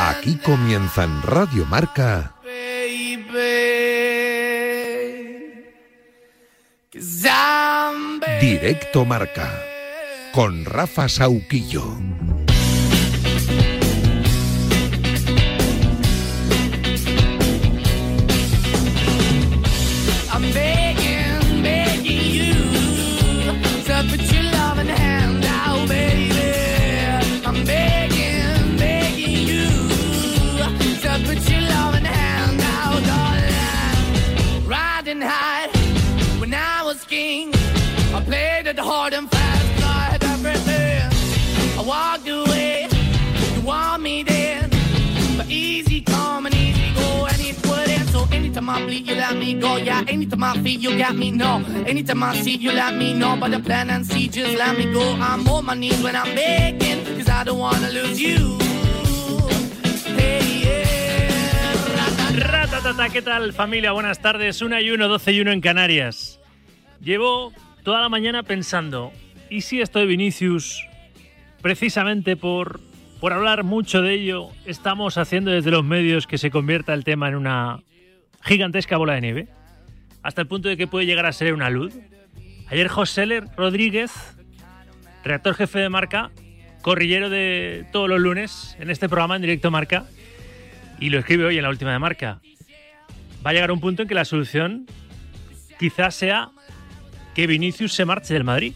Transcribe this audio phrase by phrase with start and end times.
[0.00, 2.36] Aquí comienza en Radio Marca.
[8.40, 9.62] Directo Marca
[10.32, 11.84] con Rafa Sauquillo.
[48.76, 49.76] I bleed, you let me go.
[49.76, 51.30] Yeah, anytime I feel, you got me.
[51.30, 53.34] No, anytime I see, you let me know.
[53.40, 55.16] But the plan and see, just let me go.
[55.18, 58.58] I'm on my knees when I'm begging, cause I don't wanna lose you.
[60.18, 62.36] Hey, yeah.
[62.36, 63.92] Ratatata, ¿qué tal familia?
[63.92, 66.38] Buenas tardes, 1 y 1, 12 y 1 en Canarias.
[67.00, 67.52] Llevo
[67.82, 69.10] toda la mañana pensando,
[69.48, 70.86] ¿y si esto de Vinicius,
[71.62, 72.80] precisamente por,
[73.20, 77.28] por hablar mucho de ello, estamos haciendo desde los medios que se convierta el tema
[77.28, 77.80] en una
[78.46, 79.48] gigantesca bola de nieve?
[80.22, 81.94] Hasta el punto de que puede llegar a ser una luz.
[82.68, 84.12] Ayer José Rodríguez,
[85.24, 86.30] redactor jefe de marca,
[86.82, 90.06] corrillero de todos los lunes en este programa en directo marca,
[90.98, 92.40] y lo escribe hoy en la última de marca.
[93.44, 94.86] Va a llegar un punto en que la solución
[95.78, 96.50] quizás sea
[97.34, 98.72] que Vinicius se marche del Madrid.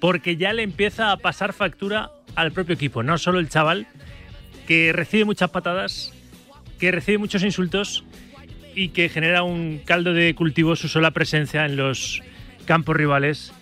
[0.00, 3.02] Porque ya le empieza a pasar factura al propio equipo.
[3.02, 3.86] No solo el chaval,
[4.66, 6.14] que recibe muchas patadas,
[6.78, 8.04] que recibe muchos insultos
[8.74, 12.22] y que genera un caldo de cultivo su sola presencia en los
[12.66, 13.52] campos rivales,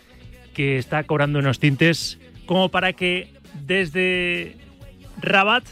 [0.55, 3.33] que está cobrando unos tintes como para que
[3.67, 4.57] desde
[5.21, 5.65] Rabat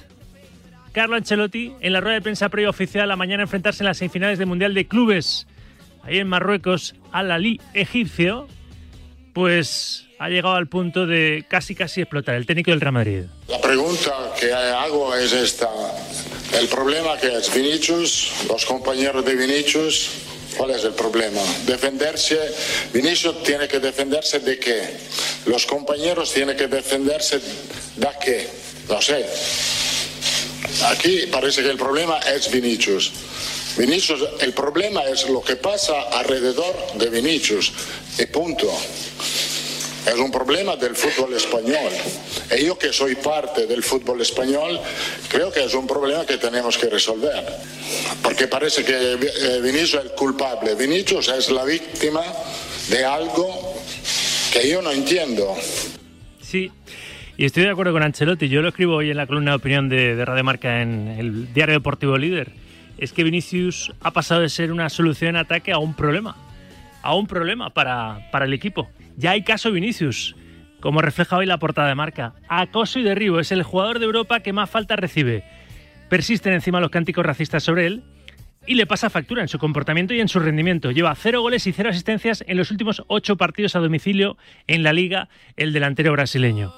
[0.93, 4.39] Carlo Ancelotti en la rueda de prensa previa oficial a mañana enfrentarse en las semifinales
[4.39, 5.47] del Mundial de Clubes
[6.03, 8.47] ahí en Marruecos al Ali egipcio,
[9.35, 13.23] pues ha llegado al punto de casi casi explotar el técnico del Real Madrid.
[13.49, 14.11] La pregunta
[14.41, 15.69] que hago es esta.
[16.59, 20.09] El problema que es Vinicius, los compañeros de Vinicius,
[20.57, 21.43] ¿cuál es el problema?
[21.67, 22.39] Defenderse,
[22.95, 24.83] Vinicius tiene que defenderse de qué?
[25.45, 27.41] Los compañeros tienen que defenderse
[27.97, 28.49] de qué?
[28.89, 29.27] No sé.
[30.87, 33.13] Aquí parece que el problema es Vinicius.
[33.77, 37.71] Vinicius, el problema es lo que pasa alrededor de Vinicius.
[38.19, 38.73] Y punto.
[40.07, 41.91] Es un problema del fútbol español.
[42.57, 44.79] Y yo que soy parte del fútbol español,
[45.29, 47.45] creo que es un problema que tenemos que resolver.
[48.23, 49.17] Porque parece que
[49.63, 50.75] Vinicius es el culpable.
[50.77, 52.23] Vinicius es la víctima
[52.89, 53.75] de algo
[54.53, 55.57] que yo no entiendo.
[56.41, 56.71] Sí,
[57.37, 58.49] y estoy de acuerdo con Ancelotti.
[58.49, 61.53] Yo lo escribo hoy en la columna de opinión de, de Radio Marca en el
[61.53, 62.53] diario deportivo Líder.
[62.97, 66.37] Es que Vinicius ha pasado de ser una solución en ataque a un problema.
[67.03, 68.89] A un problema para, para el equipo.
[69.17, 70.37] Ya hay caso Vinicius,
[70.81, 72.35] como refleja hoy la portada de marca.
[72.49, 73.41] Acoso y derribo.
[73.41, 75.43] Es el jugador de Europa que más falta recibe.
[76.09, 78.05] Persisten encima los cánticos racistas sobre él
[78.67, 80.91] y le pasa factura en su comportamiento y en su rendimiento.
[80.91, 84.93] Lleva cero goles y cero asistencias en los últimos ocho partidos a domicilio en la
[84.93, 86.73] liga, el delantero brasileño.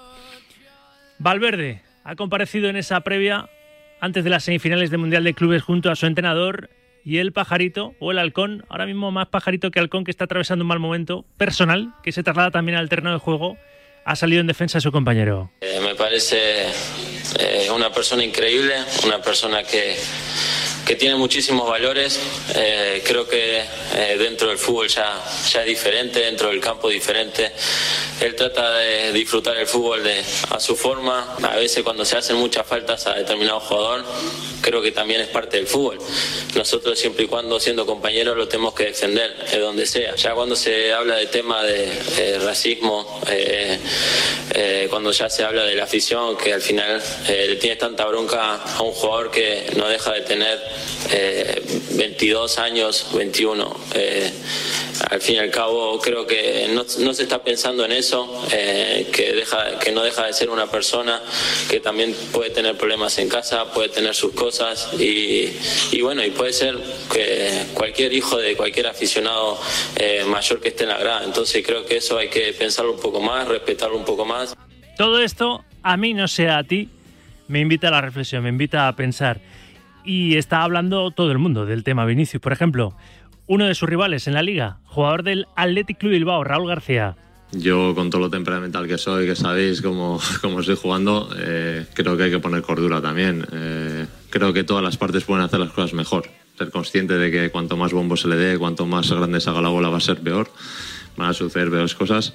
[1.19, 3.49] Valverde ha comparecido en esa previa
[4.01, 6.71] antes de las semifinales del Mundial de Clubes junto a su entrenador
[7.09, 10.63] y el pajarito o el halcón, ahora mismo más pajarito que halcón que está atravesando
[10.65, 13.57] un mal momento personal, que se traslada también al terreno de juego,
[14.05, 15.51] ha salido en defensa de su compañero.
[15.63, 18.75] Eh, me parece eh, una persona increíble,
[19.07, 19.97] una persona que,
[20.89, 22.19] que tiene muchísimos valores.
[22.55, 27.53] Eh, creo que eh, dentro del fútbol ya, es diferente, dentro del campo diferente.
[28.23, 31.37] Él trata de disfrutar el fútbol de, a su forma.
[31.43, 34.03] A veces cuando se hacen muchas faltas a determinado jugador,
[34.63, 35.99] creo que también es parte del fútbol.
[36.55, 40.15] Nosotros siempre y cuando siendo compañeros lo tenemos que defender, de donde sea.
[40.17, 43.79] Ya cuando se habla de tema de eh, racismo, eh,
[44.55, 48.07] eh, cuando ya se habla de la afición, que al final eh, le tienes tanta
[48.07, 50.59] bronca a un jugador que no deja de tener
[51.11, 51.63] eh,
[51.97, 53.77] 22 años, 21.
[53.95, 54.33] eh,
[55.11, 59.93] al fin y al cabo creo que no, se está pensando en eso, eh, que,
[59.93, 61.21] no deja de ser una persona
[61.69, 65.51] que también puede tener problemas en casa, puede tener sus cosas y,
[66.03, 66.77] bueno, y puede ser
[67.13, 69.59] que cualquier hijo de cualquier aficionado
[69.97, 71.25] eh, mayor que esté en la grada.
[71.25, 74.57] Entonces creo que eso hay que pensarlo un poco más, respetarlo un poco más.
[74.97, 76.89] Todo esto, a mí no sé a ti,
[77.47, 79.41] me invita a la reflexión, me invita a pensar.
[80.09, 82.41] Y está hablando todo el mundo del tema Vinicius.
[82.41, 82.97] Por ejemplo,
[83.47, 87.15] uno de sus rivales en la liga, jugador del Athletic Club Bilbao, Raúl García,
[87.53, 92.17] yo con todo lo temperamental que soy, que sabéis cómo, cómo estoy jugando, eh, creo
[92.17, 93.47] que hay que poner cordura también.
[93.53, 96.25] Eh, creo que todas las partes pueden hacer las cosas mejor.
[96.57, 99.61] Ser consciente de que cuanto más bombo se le dé, cuanto más grande se haga
[99.61, 100.51] la bola va a ser peor.
[101.19, 102.33] Van a suceder peores cosas.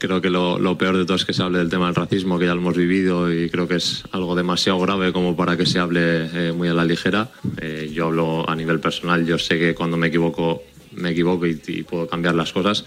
[0.00, 2.46] Creo que lo, peor de todo es que se hable del tema del racismo, que
[2.46, 5.78] ya lo hemos vivido y creo que es algo demasiado grave como para que se
[5.78, 6.00] hable
[6.32, 7.28] eh, muy a la ligera.
[7.60, 10.62] Eh, yo hablo a nivel personal, yo sé que cuando me equivoco,
[10.92, 12.82] me equivoco y, puedo cambiar las cosas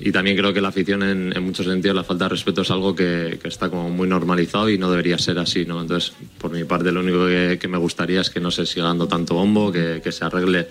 [0.00, 2.94] y también creo que la afición en, muchos sentidos la falta de respeto es algo
[2.96, 5.80] que, está como muy normalizado y no debería ser así ¿no?
[5.80, 9.08] entonces por mi parte lo único que, me gustaría es que no se siga dando
[9.08, 10.68] tanto bombo que, se arregle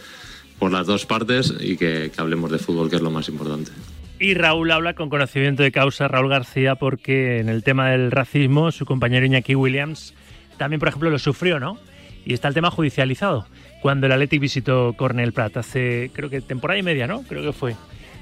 [0.59, 3.71] por las dos partes y que hablemos de fútbol que es lo más importante
[4.19, 8.71] y Raúl habla con conocimiento de causa, Raúl García, porque en el tema del racismo
[8.71, 10.13] su compañero Iñaki Williams
[10.57, 11.77] también, por ejemplo, lo sufrió, ¿no?
[12.25, 13.45] Y está el tema judicializado.
[13.81, 17.23] Cuando el Athletic visitó Cornell Prat hace, creo que temporada y media, ¿no?
[17.23, 17.75] Creo que fue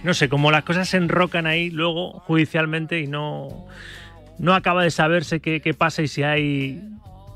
[0.04, 3.66] no sé, como las cosas se enrocan ahí luego judicialmente y no,
[4.38, 6.82] no acaba de saberse qué, qué pasa y si hay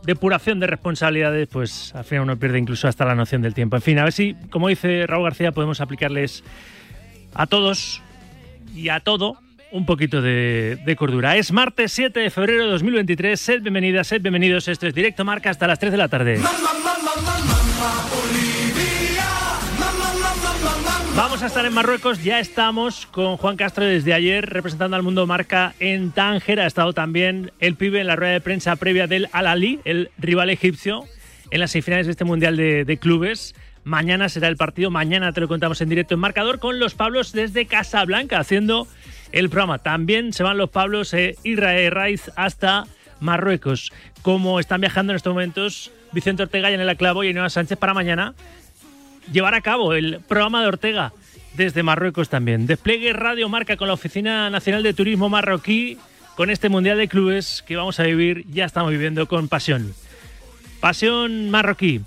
[0.04, 3.78] depuración de responsabilidades, pues al final uno pierde incluso hasta la noción del tiempo.
[3.78, 6.44] En fin, a ver si, como dice Raúl García, podemos aplicarles
[7.34, 8.02] a todos
[8.76, 9.38] y a todo
[9.72, 11.36] un poquito de, de, cordura.
[11.36, 13.40] Es martes 7 de febrero de 2023.
[13.40, 14.68] Sed bienvenidas, sed bienvenidos.
[14.68, 16.40] Esto es Directo Marca hasta las 3 de la tarde.
[21.18, 25.26] Vamos a estar en Marruecos, ya estamos con Juan Castro desde ayer representando al mundo
[25.26, 26.60] marca en Tánger.
[26.60, 30.52] Ha estado también el pibe en la rueda de prensa previa del Al-Ali, el rival
[30.52, 31.06] egipcio,
[31.50, 33.56] en las semifinales de este Mundial de, de, Clubes.
[33.88, 37.32] Mañana será el partido, mañana te lo contamos en directo en marcador con los Pablos
[37.32, 38.86] desde Casablanca haciendo
[39.32, 39.80] el programa.
[39.80, 42.84] También se van los Pablos e Israel Raiz hasta
[43.22, 43.94] Marruecos.
[44.24, 47.78] Como están viajando en estos momentos Vicente Ortega y en el Clavo y Ainhoa Sánchez
[47.78, 48.34] para mañana
[49.32, 51.14] llevar a cabo el programa de Ortega
[51.56, 52.68] desde Marruecos también.
[52.68, 55.98] Despliegue Radio Marca con la Oficina Nacional de Turismo Marroquí
[56.36, 59.94] con este Mundial de Clubes que vamos a vivir, ya estamos viviendo con pasión.
[60.82, 62.02] Pasión marroquí.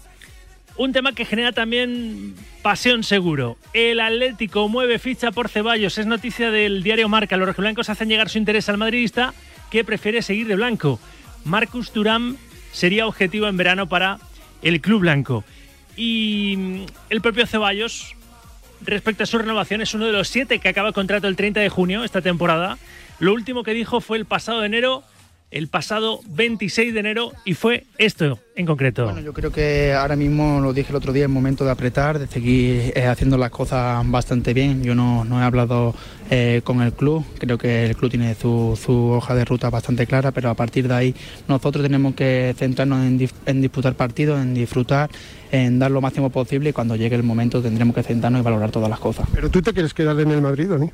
[0.80, 3.58] Un tema que genera también pasión seguro.
[3.74, 5.98] El Atlético mueve ficha por Ceballos.
[5.98, 7.36] Es noticia del diario Marca.
[7.36, 9.34] Los rojiblancos hacen llegar su interés al madridista
[9.70, 10.98] que prefiere seguir de blanco.
[11.44, 12.38] Marcus Turam
[12.72, 14.20] sería objetivo en verano para
[14.62, 15.44] el club blanco.
[15.98, 18.16] Y el propio Ceballos,
[18.80, 21.60] respecto a su renovación, es uno de los siete que acaba el contrato el 30
[21.60, 22.78] de junio esta temporada.
[23.18, 25.02] Lo último que dijo fue el pasado de enero,
[25.50, 29.04] el pasado 26 de enero, y fue esto en concreto.
[29.04, 32.18] Bueno, yo creo que ahora mismo, lo dije el otro día, es momento de apretar,
[32.18, 34.82] de seguir eh, haciendo las cosas bastante bien.
[34.82, 35.94] Yo no, no he hablado
[36.30, 40.06] eh, con el club, creo que el club tiene su, su, hoja de ruta bastante
[40.06, 41.14] clara, pero a partir de ahí
[41.48, 43.04] nosotros tenemos que centrarnos
[43.46, 45.10] en, disputar partidos, en disfrutar
[45.52, 48.70] en dar lo máximo posible y cuando llegue el momento tendremos que sentarnos y valorar
[48.70, 49.26] todas las cosas.
[49.32, 50.90] ¿Pero tú te quieres quedar en el Madrid, Dani?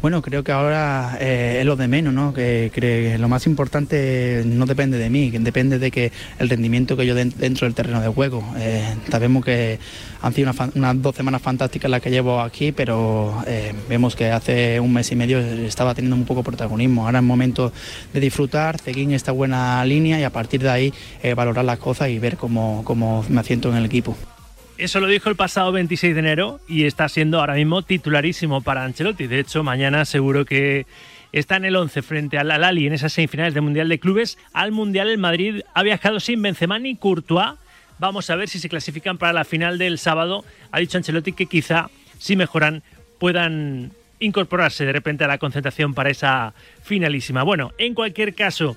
[0.00, 2.32] Bueno, creo que ahora eh, es lo de menos, ¿no?
[2.32, 6.96] Que, que, lo más importante no depende de mí, que depende de que el rendimiento
[6.96, 8.44] que yo den, dentro del terreno de juego.
[8.58, 9.78] Eh, sabemos que
[10.22, 14.30] han sido unas, unas, dos semanas fantásticas las que llevo aquí, pero eh, vemos que
[14.30, 17.06] hace un mes y medio estaba teniendo un poco protagonismo.
[17.06, 17.72] Ahora es momento
[18.12, 20.94] de disfrutar, seguir esta buena línea y a partir de ahí
[21.34, 24.16] valorar las cosas y ver cómo, cómo me asiento en el equipo.
[24.78, 28.84] Eso lo dijo el pasado 26 de enero y está siendo ahora mismo titularísimo para
[28.84, 29.26] Ancelotti.
[29.26, 30.86] De hecho, mañana seguro que
[31.32, 34.38] está en el 11 frente al Alali en esas semifinales del Mundial de Clubes.
[34.52, 37.58] Al Mundial el Madrid ha viajado sin Benzema ni Courtois.
[37.98, 40.44] Vamos a ver si se clasifican para la final del sábado.
[40.70, 42.84] Ha dicho Ancelotti que quizá, si mejoran,
[43.18, 43.90] puedan
[44.20, 47.42] incorporarse de repente a la concentración para esa finalísima.
[47.42, 48.76] Bueno, en cualquier caso,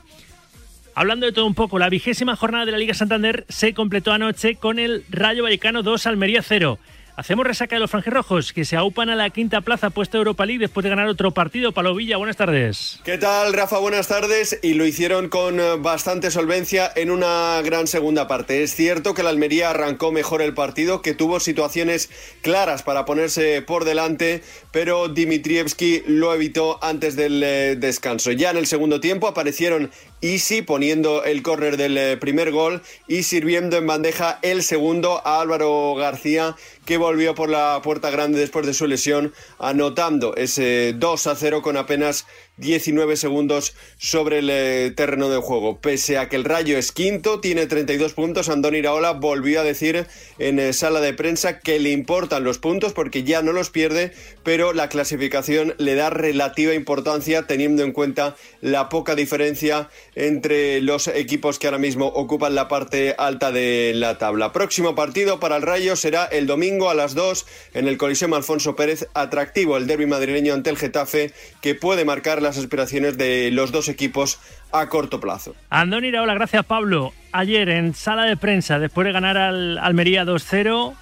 [0.94, 4.56] Hablando de todo un poco, la vigésima jornada de la Liga Santander se completó anoche
[4.56, 6.80] con el Rayo Vallecano 2, Almería 0.
[7.22, 10.58] Hacemos resaca de los franjerrojos que se aupan a la quinta plaza puesta Europa League
[10.58, 11.72] después de ganar otro partido.
[11.72, 13.00] Palo Villa, buenas tardes.
[13.04, 13.78] ¿Qué tal, Rafa?
[13.78, 14.58] Buenas tardes.
[14.64, 18.64] Y lo hicieron con bastante solvencia en una gran segunda parte.
[18.64, 22.10] Es cierto que la Almería arrancó mejor el partido, que tuvo situaciones
[22.42, 28.32] claras para ponerse por delante, pero Dimitrievski lo evitó antes del eh, descanso.
[28.32, 33.78] Ya en el segundo tiempo aparecieron Easy poniendo el córner del primer gol y sirviendo
[33.78, 38.74] en bandeja el segundo a Álvaro García que volvió por la puerta grande después de
[38.74, 42.26] su lesión anotando ese 2 a 0 con apenas
[42.58, 45.80] 19 segundos sobre el eh, terreno de juego.
[45.80, 50.06] Pese a que el Rayo es quinto, tiene 32 puntos, Andoni Iraola volvió a decir
[50.38, 54.12] en eh, sala de prensa que le importan los puntos porque ya no los pierde,
[54.44, 61.08] pero la clasificación le da relativa importancia teniendo en cuenta la poca diferencia entre los
[61.08, 64.52] equipos que ahora mismo ocupan la parte alta de la tabla.
[64.52, 68.76] Próximo partido para el Rayo será el domingo a las 2 en el Coliseum Alfonso
[68.76, 69.08] Pérez.
[69.14, 73.90] Atractivo el derby madrileño ante el Getafe que puede marcar las aspiraciones de los dos
[73.90, 74.40] equipos
[74.72, 75.56] a corto plazo.
[75.70, 77.14] Andoni Iraola, gracias Pablo.
[77.32, 80.94] Ayer en sala de prensa, después de ganar al Almería 2-0,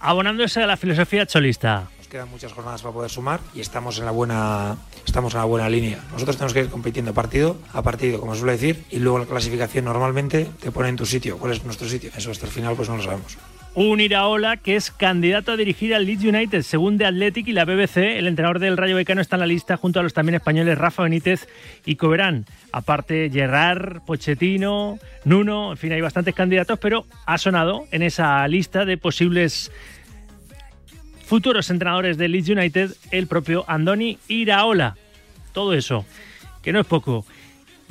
[0.00, 1.88] abonándose a la filosofía cholista.
[1.98, 5.44] Nos quedan muchas jornadas para poder sumar y estamos en la buena estamos en la
[5.44, 5.98] buena línea.
[6.12, 9.84] Nosotros tenemos que ir compitiendo partido a partido, como suele decir, y luego la clasificación
[9.84, 11.38] normalmente te pone en tu sitio.
[11.38, 12.10] ¿Cuál es nuestro sitio?
[12.16, 13.38] Eso hasta el final pues no lo sabemos.
[13.74, 17.64] Un Iraola que es candidato a dirigir al Leeds United, según The Athletic y la
[17.64, 18.18] BBC.
[18.18, 21.04] El entrenador del Rayo Becano está en la lista junto a los también españoles Rafa
[21.04, 21.48] Benítez
[21.86, 22.44] y Coberán.
[22.70, 28.84] Aparte, Gerard, Pochettino, Nuno, en fin, hay bastantes candidatos, pero ha sonado en esa lista
[28.84, 29.72] de posibles
[31.24, 34.96] futuros entrenadores del Leeds United el propio Andoni Iraola.
[35.54, 36.04] Todo eso,
[36.62, 37.24] que no es poco.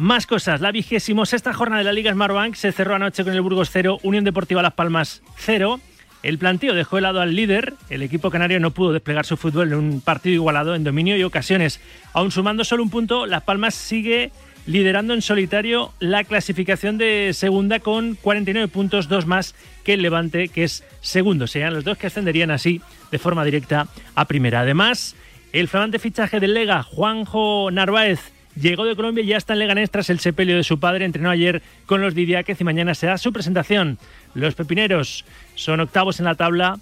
[0.01, 0.62] Más cosas.
[0.62, 4.00] La vigésimo sexta jornada de la Liga Smartbank se cerró anoche con el Burgos 0,
[4.01, 5.79] Unión Deportiva Las Palmas 0.
[6.24, 7.75] El planteo dejó helado al líder.
[7.88, 11.24] El equipo canario no pudo desplegar su fútbol en un partido igualado en dominio y
[11.24, 11.81] ocasiones.
[12.13, 14.31] Aún sumando solo un punto, Las Palmas sigue
[14.65, 19.53] liderando en solitario la clasificación de segunda con 49 puntos, dos más
[19.84, 21.46] que el Levante, que es segundo.
[21.46, 22.81] Serían los dos que ascenderían así
[23.12, 24.62] de forma directa a primera.
[24.62, 25.15] Además,
[25.53, 29.91] el flamante fichaje del Lega, Juanjo Narváez, llegó de Colombia y ya está en Leganés
[29.91, 31.05] tras el sepelio de su padre.
[31.05, 33.98] Entrenó ayer con los Didiáquez y mañana será su presentación.
[34.34, 36.79] Los pepineros son octavos en la tabla.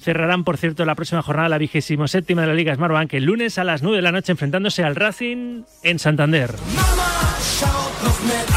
[0.00, 3.58] Cerrarán, por cierto, la próxima jornada, la vigésimo séptima de la Liga Smartbank, el lunes
[3.58, 6.54] a las 9 de la noche, enfrentándose al Racing en Santander.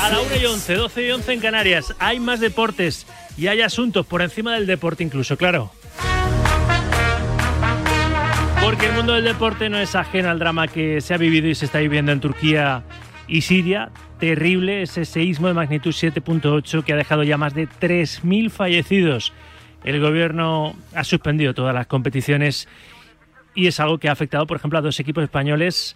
[0.02, 1.96] A la 1 y 11, 12 y 11 en Canarias.
[2.00, 5.72] Hay más deportes y hay asuntos por encima del deporte, incluso, claro.
[8.70, 11.56] Porque el mundo del deporte no es ajeno al drama que se ha vivido y
[11.56, 12.84] se está viviendo en Turquía
[13.28, 13.90] y Siria.
[14.20, 19.34] Terrible ese seísmo de magnitud 7.8 que ha dejado ya más de 3.000 fallecidos.
[19.84, 22.68] El gobierno ha suspendido todas las competiciones
[23.56, 25.96] y es algo que ha afectado, por ejemplo, a dos equipos españoles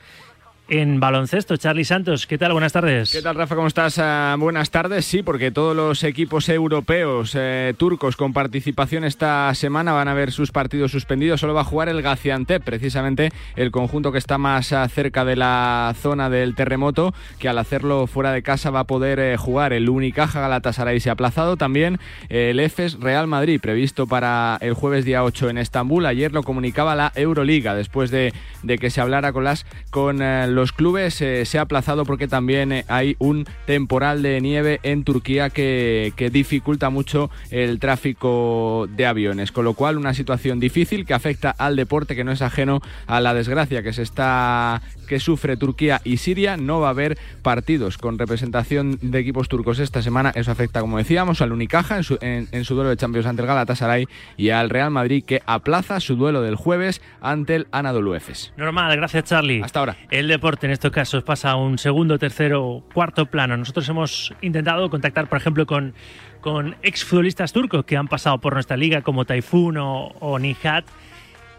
[0.70, 1.58] en baloncesto.
[1.58, 2.54] Charlie Santos, ¿qué tal?
[2.54, 3.12] Buenas tardes.
[3.12, 3.56] ¿Qué tal, Rafa?
[3.56, 3.98] ¿Cómo estás?
[3.98, 5.06] Uh, buenas tardes.
[5.06, 10.32] Sí, porque todos los equipos europeos eh, turcos con participación esta semana van a ver
[10.32, 11.42] sus partidos suspendidos.
[11.42, 15.36] Solo va a jugar el Gaziantep, precisamente el conjunto que está más uh, cerca de
[15.36, 19.74] la zona del terremoto, que al hacerlo fuera de casa va a poder eh, jugar.
[19.74, 21.58] El Unicaja Galatasaray se ha aplazado.
[21.58, 26.06] También eh, el EFES Real Madrid, previsto para el jueves día 8 en Estambul.
[26.06, 30.22] Ayer lo comunicaba la Euroliga, después de, de que se hablara con las con
[30.54, 35.04] los clubes eh, se ha aplazado porque también eh, hay un temporal de nieve en
[35.04, 41.06] Turquía que, que, dificulta mucho el tráfico de aviones, con lo cual una situación difícil
[41.06, 45.20] que afecta al deporte que no es ajeno a la desgracia que se está que
[45.20, 46.58] sufre Turquía y Siria.
[46.58, 50.32] No va a haber partidos con representación de equipos turcos esta semana.
[50.36, 53.42] Eso afecta, como decíamos, al Unicaja en su, en, en su duelo de Champions ante
[53.42, 54.08] el Galatasaray
[54.38, 58.54] y al Real Madrid que aplaza su duelo del jueves ante el Anadolu Efes.
[58.58, 59.62] Normal, gracias Charlie.
[59.62, 59.98] Hasta ahora.
[60.10, 63.56] El deporte en estos casos pasa a un segundo, tercero, cuarto plano.
[63.56, 65.94] Nosotros hemos intentado contactar, por ejemplo, con,
[66.42, 70.84] con exfutbolistas turcos que han pasado por nuestra liga como Taifun o, o Nihat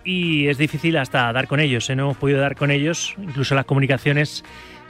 [0.05, 1.89] y es difícil hasta dar con ellos.
[1.89, 1.97] ¿eh?
[1.97, 4.45] No hemos podido dar con ellos, incluso las comunicaciones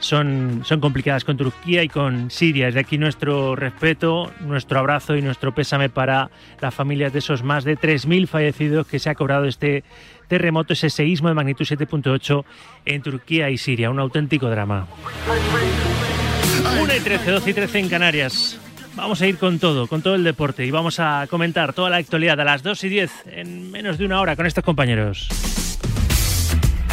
[0.05, 2.67] son, son complicadas con Turquía y con Siria.
[2.67, 6.29] Desde aquí nuestro respeto, nuestro abrazo y nuestro pésame para
[6.61, 9.83] las familias de esos más de 3.000 fallecidos que se ha cobrado este
[10.27, 12.45] terremoto, ese seísmo de magnitud 7.8
[12.85, 13.89] en Turquía y Siria.
[13.89, 14.87] Un auténtico drama.
[16.81, 18.59] 1 y 13, 12 y 13 en Canarias.
[18.95, 21.97] Vamos a ir con todo, con todo el deporte y vamos a comentar toda la
[21.97, 25.27] actualidad a las 2 y 10 en menos de una hora con estos compañeros.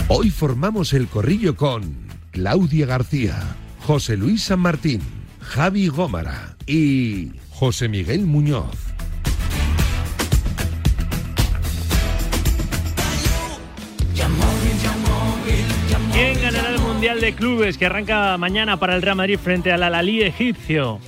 [0.08, 2.01] Hoy formamos el corrillo con
[2.32, 3.38] Claudia García,
[3.80, 5.02] José Luis San Martín,
[5.40, 8.74] Javi Gómara y José Miguel Muñoz.
[16.12, 19.82] ¿Quién ganará el Mundial de Clubes que arranca mañana para el Real Madrid frente al
[19.82, 21.00] Al-Ali egipcio?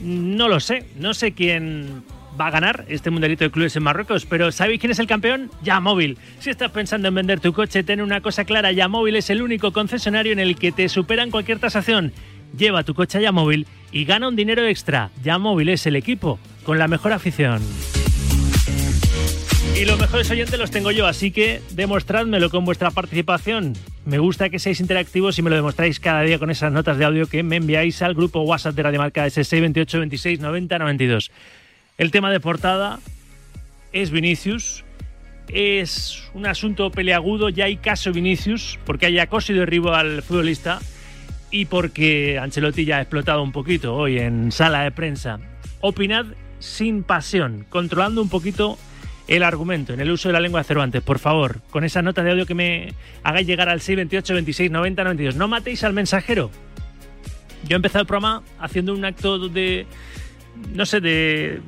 [0.00, 2.04] No lo sé, no sé quién
[2.38, 5.50] va a ganar este mundialito de clubes en Marruecos, pero ¿sabéis quién es el campeón?
[5.62, 6.18] Yamóvil.
[6.38, 9.72] Si estás pensando en vender tu coche, ten una cosa clara, Yamóvil es el único
[9.72, 12.12] concesionario en el que te superan cualquier tasación.
[12.56, 15.10] Lleva tu coche a Yamóvil y gana un dinero extra.
[15.22, 17.62] Yamóvil es el equipo con la mejor afición.
[19.76, 23.74] Y los mejores oyentes los tengo yo, así que demostrádmelo con vuestra participación.
[24.04, 27.04] Me gusta que seáis interactivos y me lo demostráis cada día con esas notas de
[27.04, 31.30] audio que me enviáis al grupo WhatsApp de Radio Marca S6 28 26 90 92.
[31.98, 33.00] El tema de portada
[33.92, 34.84] es Vinicius.
[35.48, 40.78] Es un asunto peleagudo, ya hay caso Vinicius, porque hay acoso y derribo al futbolista
[41.50, 45.40] y porque Ancelotti ya ha explotado un poquito hoy en sala de prensa.
[45.80, 46.26] Opinad
[46.60, 48.78] sin pasión, controlando un poquito
[49.26, 51.02] el argumento en el uso de la lengua de Cervantes.
[51.02, 55.02] Por favor, con esa nota de audio que me hagáis llegar al 628 26 90
[55.02, 55.34] 92.
[55.34, 56.52] No matéis al mensajero.
[57.66, 59.86] Yo he empezado el programa haciendo un acto de,
[60.74, 61.60] no sé, de,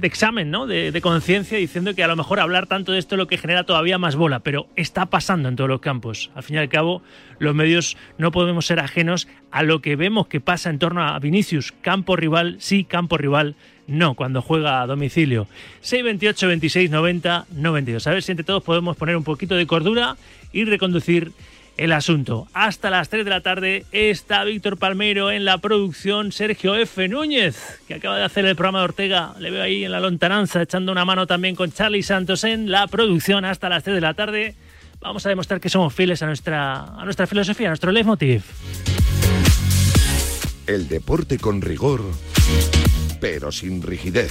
[0.00, 0.66] de examen, ¿no?
[0.66, 3.38] De, de conciencia, diciendo que a lo mejor hablar tanto de esto es lo que
[3.38, 6.30] genera todavía más bola, pero está pasando en todos los campos.
[6.34, 7.02] Al fin y al cabo,
[7.38, 11.18] los medios no podemos ser ajenos a lo que vemos que pasa en torno a
[11.18, 11.72] Vinicius.
[11.80, 13.54] Campo rival, sí, campo rival,
[13.86, 15.48] no, cuando juega a domicilio.
[15.80, 18.06] 628 26 90 92.
[18.06, 20.16] A ver si entre todos podemos poner un poquito de cordura
[20.52, 21.32] y reconducir
[21.80, 22.46] el asunto.
[22.52, 27.08] Hasta las 3 de la tarde está Víctor Palmeiro en la producción, Sergio F.
[27.08, 30.60] Núñez, que acaba de hacer el programa de Ortega, le veo ahí en la lontananza
[30.60, 34.12] echando una mano también con Charlie Santos en la producción hasta las 3 de la
[34.12, 34.54] tarde.
[35.00, 38.42] Vamos a demostrar que somos fieles a nuestra, a nuestra filosofía, a nuestro leitmotiv.
[40.66, 42.02] El deporte con rigor,
[43.22, 44.30] pero sin rigidez.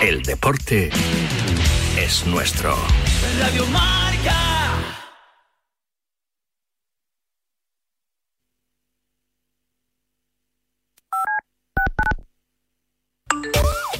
[0.00, 0.90] El deporte
[2.02, 2.76] es nuestro.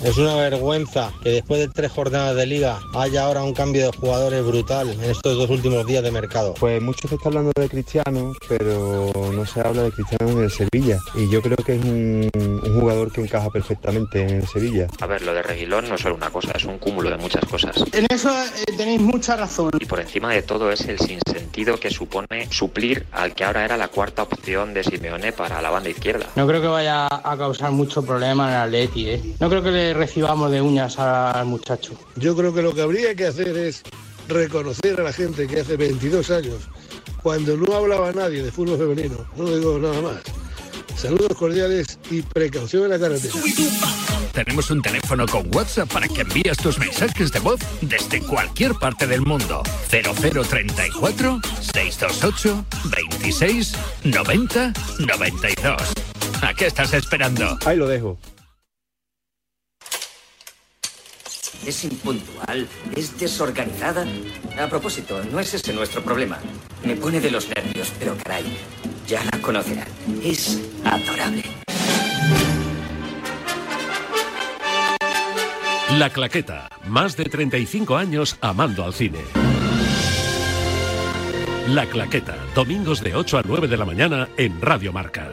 [0.05, 3.97] Es una vergüenza que después de tres jornadas de liga haya ahora un cambio de
[3.97, 6.55] jugadores brutal en estos dos últimos días de mercado.
[6.59, 10.51] Pues mucho se está hablando de Cristiano, pero no se habla de Cristiano en el
[10.51, 10.99] Sevilla.
[11.15, 14.89] Y yo creo que es un, un jugador que encaja perfectamente en el Sevilla.
[15.01, 17.45] A ver, lo de Reguilón no es solo una cosa, es un cúmulo de muchas
[17.45, 17.77] cosas.
[17.93, 19.71] En eso eh, tenéis mucha razón.
[19.79, 23.77] Y por encima de todo es el sinsentido que supone suplir al que ahora era
[23.77, 26.27] la cuarta opción de Simeone para la banda izquierda.
[26.35, 29.23] No creo que vaya a causar mucho problema en el Atleti, ¿eh?
[29.39, 31.95] No creo que le recibamos de uñas al muchacho.
[32.17, 33.83] Yo creo que lo que habría que hacer es
[34.29, 36.69] reconocer a la gente que hace 22 años,
[37.23, 40.23] cuando no hablaba nadie de fútbol femenino, no digo nada más.
[40.97, 43.35] Saludos cordiales y precaución en la carretera.
[44.33, 49.07] Tenemos un teléfono con WhatsApp para que envíes tus mensajes de voz desde cualquier parte
[49.07, 49.63] del mundo.
[49.91, 53.73] 0034 628 26
[54.05, 55.83] 90 92.
[56.43, 57.59] ¿A qué estás esperando?
[57.65, 58.19] Ahí lo dejo.
[61.67, 64.05] Es impuntual, es desorganizada.
[64.61, 66.39] A propósito, no es ese nuestro problema.
[66.85, 68.45] Me pone de los nervios, pero caray,
[69.07, 69.87] ya la conocerán.
[70.23, 71.45] Es adorable.
[75.99, 79.21] La Claqueta, más de 35 años amando al cine.
[81.69, 85.33] La Claqueta, domingos de 8 a 9 de la mañana en Radio Marca.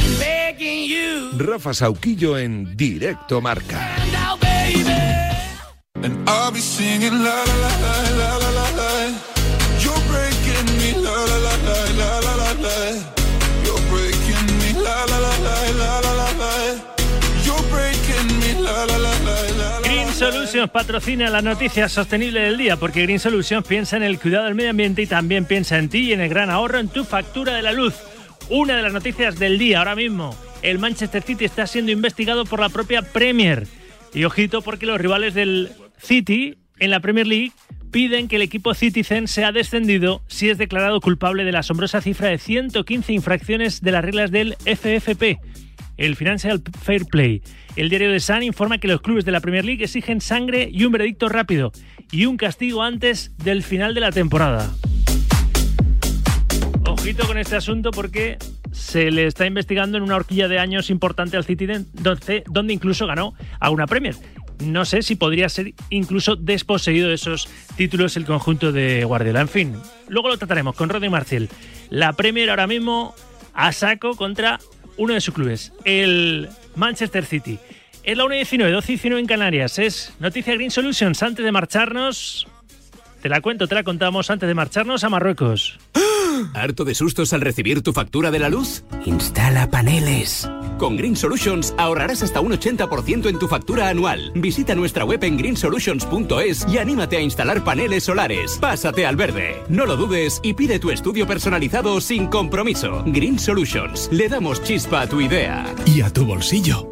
[1.37, 3.95] Rafa Sauquillo en directo marca.
[19.83, 24.45] Green Solutions patrocina la noticia sostenible del día porque Green Solutions piensa en el cuidado
[24.45, 27.03] del medio ambiente y también piensa en ti y en el gran ahorro en tu
[27.03, 27.95] factura de la luz.
[28.53, 30.35] Una de las noticias del día ahora mismo.
[30.61, 33.65] El Manchester City está siendo investigado por la propia Premier.
[34.13, 37.53] Y ojito porque los rivales del City en la Premier League
[37.91, 42.27] piden que el equipo Citizen sea descendido si es declarado culpable de la asombrosa cifra
[42.27, 45.39] de 115 infracciones de las reglas del FFP,
[45.95, 47.41] el Financial Fair Play.
[47.77, 50.83] El diario The Sun informa que los clubes de la Premier League exigen sangre y
[50.83, 51.71] un veredicto rápido
[52.11, 54.69] y un castigo antes del final de la temporada.
[57.01, 58.37] Ojito con este asunto porque
[58.71, 63.33] se le está investigando en una horquilla de años importante al City, donde, incluso ganó
[63.59, 64.13] a una Premier.
[64.59, 69.41] No sé si podría ser incluso desposeído de esos títulos el conjunto de Guardiola.
[69.41, 69.73] En fin,
[70.09, 71.49] luego lo trataremos con Rodri Marcial.
[71.89, 73.15] La Premier ahora mismo
[73.55, 74.59] a saco contra
[74.97, 77.57] uno de sus clubes, el Manchester City.
[78.03, 79.79] Es la 1 y 19, 12 y 19 en Canarias.
[79.79, 81.23] Es Noticia Green Solutions.
[81.23, 82.47] Antes de marcharnos,
[83.21, 85.79] te la cuento, te la contamos antes de marcharnos a Marruecos.
[86.53, 88.83] ¿Harto de sustos al recibir tu factura de la luz?
[89.05, 90.49] Instala paneles.
[90.77, 94.31] Con Green Solutions ahorrarás hasta un 80% en tu factura anual.
[94.33, 98.57] Visita nuestra web en greensolutions.es y anímate a instalar paneles solares.
[98.59, 99.61] Pásate al verde.
[99.69, 103.03] No lo dudes y pide tu estudio personalizado sin compromiso.
[103.05, 104.09] Green Solutions.
[104.11, 105.65] Le damos chispa a tu idea.
[105.85, 106.91] Y a tu bolsillo.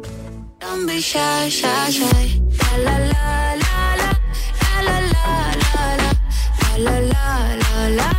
[6.82, 8.10] La la la la.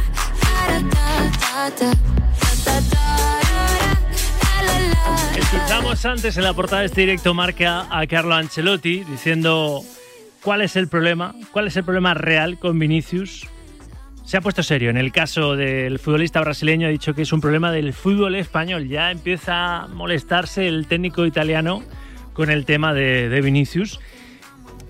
[1.39, 1.91] Ta ta
[2.63, 3.39] ta ta.
[5.35, 9.81] Escuchamos antes en la portada de este directo marca a Carlo Ancelotti diciendo
[10.43, 13.47] cuál es el problema, cuál es el problema real con Vinicius.
[14.25, 14.91] Se ha puesto serio.
[14.91, 18.87] En el caso del futbolista brasileño ha dicho que es un problema del fútbol español.
[18.87, 21.83] Ya empieza a molestarse el técnico italiano
[22.33, 23.99] con el tema de, de Vinicius.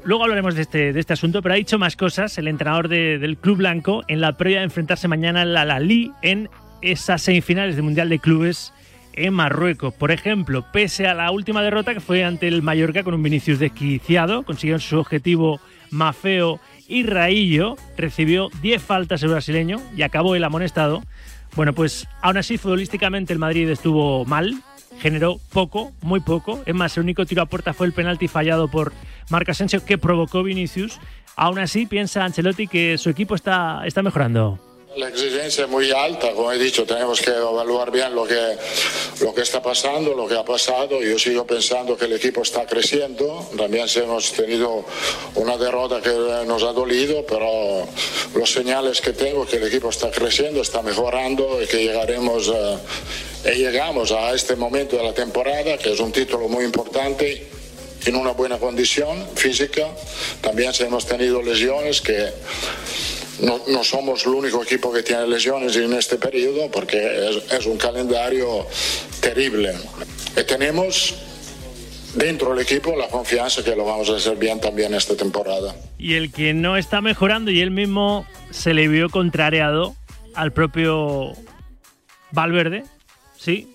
[0.04, 3.20] Luego hablaremos de este, de este asunto, pero ha dicho más cosas el entrenador de-
[3.20, 6.50] del Club Blanco en la previa de enfrentarse mañana al Al-Ali en
[6.82, 8.74] esas semifinales del Mundial de Clubes
[9.14, 9.94] en Marruecos.
[9.94, 13.60] Por ejemplo, pese a la última derrota que fue ante el Mallorca con un Vinicius
[13.60, 15.60] desquiciado, consiguieron su objetivo
[15.92, 21.04] Mafeo y Raillo, recibió 10 faltas el brasileño y acabó el amonestado.
[21.56, 24.56] Bueno, pues aún así futbolísticamente el Madrid estuvo mal,
[25.02, 26.62] generó poco, muy poco.
[26.66, 28.94] Es más, el único tiro a puerta fue el penalti fallado por
[29.30, 31.00] Marc Asensio que provocó Vinicius.
[31.36, 34.71] Aún así, piensa Ancelotti que su equipo está, está mejorando.
[34.97, 38.58] La exigencia es muy alta, como he dicho, tenemos que evaluar bien lo que,
[39.21, 41.01] lo que está pasando, lo que ha pasado.
[41.01, 43.47] Yo sigo pensando que el equipo está creciendo.
[43.58, 44.84] También hemos tenido
[45.36, 46.10] una derrota que
[46.45, 47.88] nos ha dolido, pero
[48.36, 52.51] los señales que tengo que el equipo está creciendo, está mejorando y que llegaremos
[53.45, 57.47] eh, y llegamos a este momento de la temporada, que es un título muy importante
[58.06, 59.88] en una buena condición física.
[60.41, 62.30] También hemos tenido lesiones que
[63.41, 67.65] no, no somos el único equipo que tiene lesiones en este periodo porque es, es
[67.65, 68.65] un calendario
[69.19, 69.73] terrible.
[70.38, 71.15] Y tenemos
[72.15, 75.75] dentro del equipo la confianza que lo vamos a hacer bien también esta temporada.
[75.97, 79.95] Y el que no está mejorando y él mismo se le vio contrariado
[80.36, 81.34] al propio
[82.32, 82.84] Valverde,
[83.38, 83.67] sí,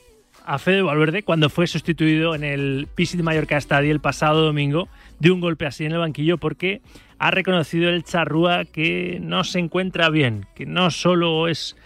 [0.45, 5.31] a Fede Valverde, cuando fue sustituido en el Pisit Mallorca Stadium el pasado domingo de
[5.31, 6.81] un golpe así en el banquillo porque
[7.19, 11.77] ha reconocido el charrúa que no se encuentra bien, que no solo es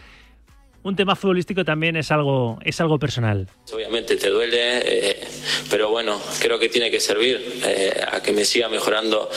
[0.82, 3.46] un tema futbolístico, también es algo, es algo personal.
[3.72, 5.20] Obviamente te duele, eh,
[5.68, 9.28] pero bueno, creo que tiene que servir eh, a que me siga mejorando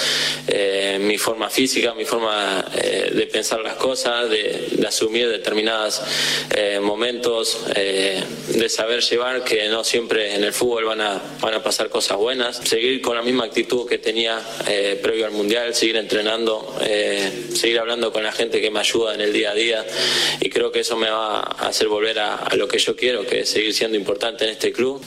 [0.47, 6.01] eh, mi forma física, mi forma eh, de pensar las cosas, de, de asumir determinados
[6.55, 11.53] eh, momentos, eh, de saber llevar que no siempre en el fútbol van a, van
[11.55, 14.39] a pasar cosas buenas, seguir con la misma actitud que tenía
[15.01, 16.75] previo al Mundial, seguir entrenando,
[17.53, 19.85] seguir hablando con la gente que me ayuda en el día a día
[20.39, 23.41] y creo que eso me va a hacer volver a, lo que yo quiero, que
[23.41, 25.01] es seguir siendo importante en este club.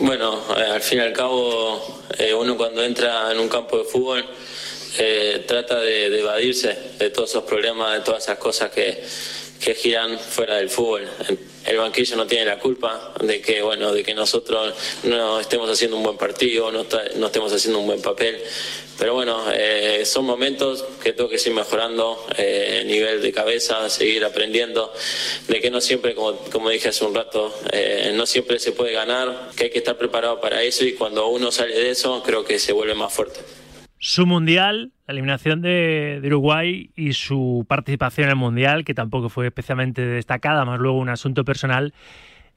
[0.00, 3.84] Bueno, eh, al fin y al cabo, eh, uno cuando entra en un campo de
[3.84, 4.24] fútbol
[4.96, 9.02] eh, trata de evadirse de todos esos problemas, de todas esas cosas que,
[9.60, 11.08] que giran fuera del fútbol.
[11.66, 15.96] El banquillo no tiene la culpa de que, bueno, de que nosotros no estemos haciendo
[15.96, 16.86] un buen partido, no,
[17.16, 18.42] no estemos haciendo un buen papel.
[18.98, 24.24] Pero bueno, eh, son momentos que tengo que seguir mejorando eh, nivel de cabeza, seguir
[24.24, 24.92] aprendiendo,
[25.48, 28.92] de que no siempre, como, como dije hace un rato, eh, no siempre se puede
[28.92, 32.44] ganar, que hay que estar preparado para eso y cuando uno sale de eso creo
[32.44, 33.40] que se vuelve más fuerte.
[34.06, 39.30] Su mundial, la eliminación de, de Uruguay y su participación en el mundial, que tampoco
[39.30, 41.94] fue especialmente destacada, más luego un asunto personal,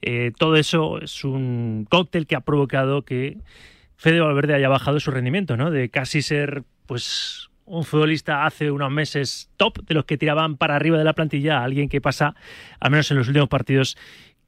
[0.02, 3.38] eh, todo eso es un cóctel que ha provocado que
[3.96, 5.70] Fede Valverde haya bajado su rendimiento, ¿no?
[5.70, 10.76] De casi ser, pues, un futbolista hace unos meses top, de los que tiraban para
[10.76, 12.34] arriba de la plantilla, a alguien que pasa,
[12.78, 13.96] al menos en los últimos partidos,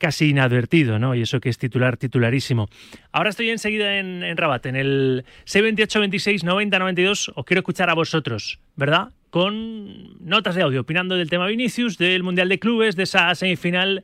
[0.00, 1.14] casi inadvertido, ¿no?
[1.14, 2.68] Y eso que es titular, titularísimo.
[3.12, 7.32] Ahora estoy enseguida en, en Rabat, en el 628 26 90 92.
[7.36, 9.10] Os quiero escuchar a vosotros, ¿verdad?
[9.30, 14.02] Con notas de audio, opinando del tema Vinicius, del Mundial de Clubes, de esa semifinal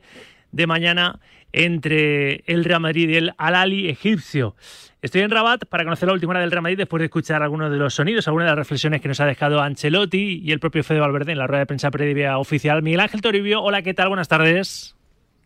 [0.53, 1.19] de mañana
[1.51, 4.55] entre el Real Madrid y el Al-Ali egipcio.
[5.01, 7.71] Estoy en Rabat para conocer la última hora del Real Madrid después de escuchar algunos
[7.71, 10.83] de los sonidos, algunas de las reflexiones que nos ha dejado Ancelotti y el propio
[10.83, 12.81] Fede Valverde en la rueda de prensa previa oficial.
[12.83, 14.09] Miguel Ángel Toribio, hola, ¿qué tal?
[14.09, 14.96] Buenas tardes.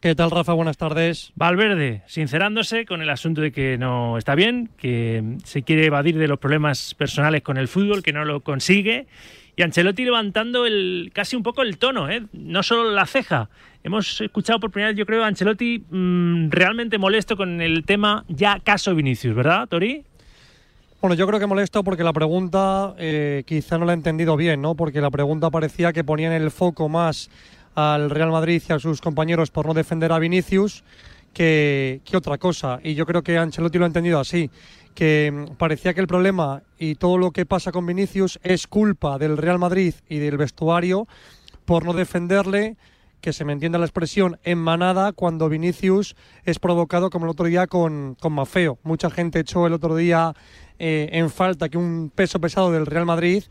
[0.02, 0.54] ¿Qué tal, Rafa?
[0.54, 1.32] Buenas tardes.
[1.36, 6.28] Valverde, sincerándose con el asunto de que no está bien, que se quiere evadir de
[6.28, 9.06] los problemas personales con el fútbol, que no lo consigue
[9.56, 12.24] y Ancelotti levantando el casi un poco el tono, ¿eh?
[12.34, 13.52] no solo la ceja.
[13.84, 18.26] Hemos escuchado por primera vez, yo creo, a Ancelotti mm, realmente molesto con el tema
[18.28, 20.04] ya caso Vinicius, ¿verdad, Tori?
[21.00, 24.64] Bueno, yo creo que molesto porque la pregunta eh, quizá no la he entendido bien,
[24.64, 24.74] ¿no?
[24.74, 27.30] Porque la pregunta parecía que ponía en el foco más
[27.76, 30.84] al Real Madrid y a sus compañeros por no defender a Vinicius
[31.34, 32.80] que, que otra cosa.
[32.84, 34.50] Y yo creo que Ancelotti lo ha entendido así,
[34.94, 39.18] que mm, parecía que el problema y todo lo que pasa con Vinicius es culpa
[39.18, 41.08] del Real Madrid y del vestuario
[41.66, 42.78] por no defenderle
[43.22, 47.46] que se me entienda la expresión, en manada cuando Vinicius es provocado como el otro
[47.46, 48.80] día con, con Mafeo.
[48.84, 50.34] Mucha gente echó el otro día
[50.80, 53.44] eh, en falta que un peso pesado del Real Madrid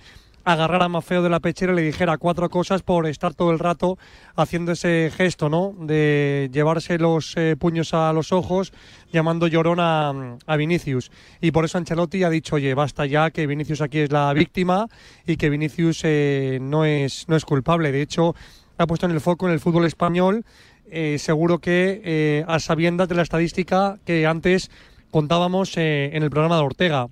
[0.44, 3.58] agarrara a Mafeo de la pechera y le dijera cuatro cosas por estar todo el
[3.58, 3.98] rato
[4.36, 5.74] haciendo ese gesto, ¿no?
[5.78, 8.72] De llevarse los eh, puños a los ojos,
[9.12, 11.10] llamando llorón a, Vinicius.
[11.40, 14.86] Y por eso Ancelotti ha dicho, oye, basta ya, que Vinicius aquí es la víctima
[15.26, 17.92] y que Vinicius eh, no, es, no es culpable.
[17.92, 18.34] De hecho,
[18.78, 20.44] ha puesto en el foco en el fútbol español,
[20.90, 24.70] eh, seguro que a sabiendas de la estadística que antes
[25.10, 27.08] contábamos en el programa de Ortega.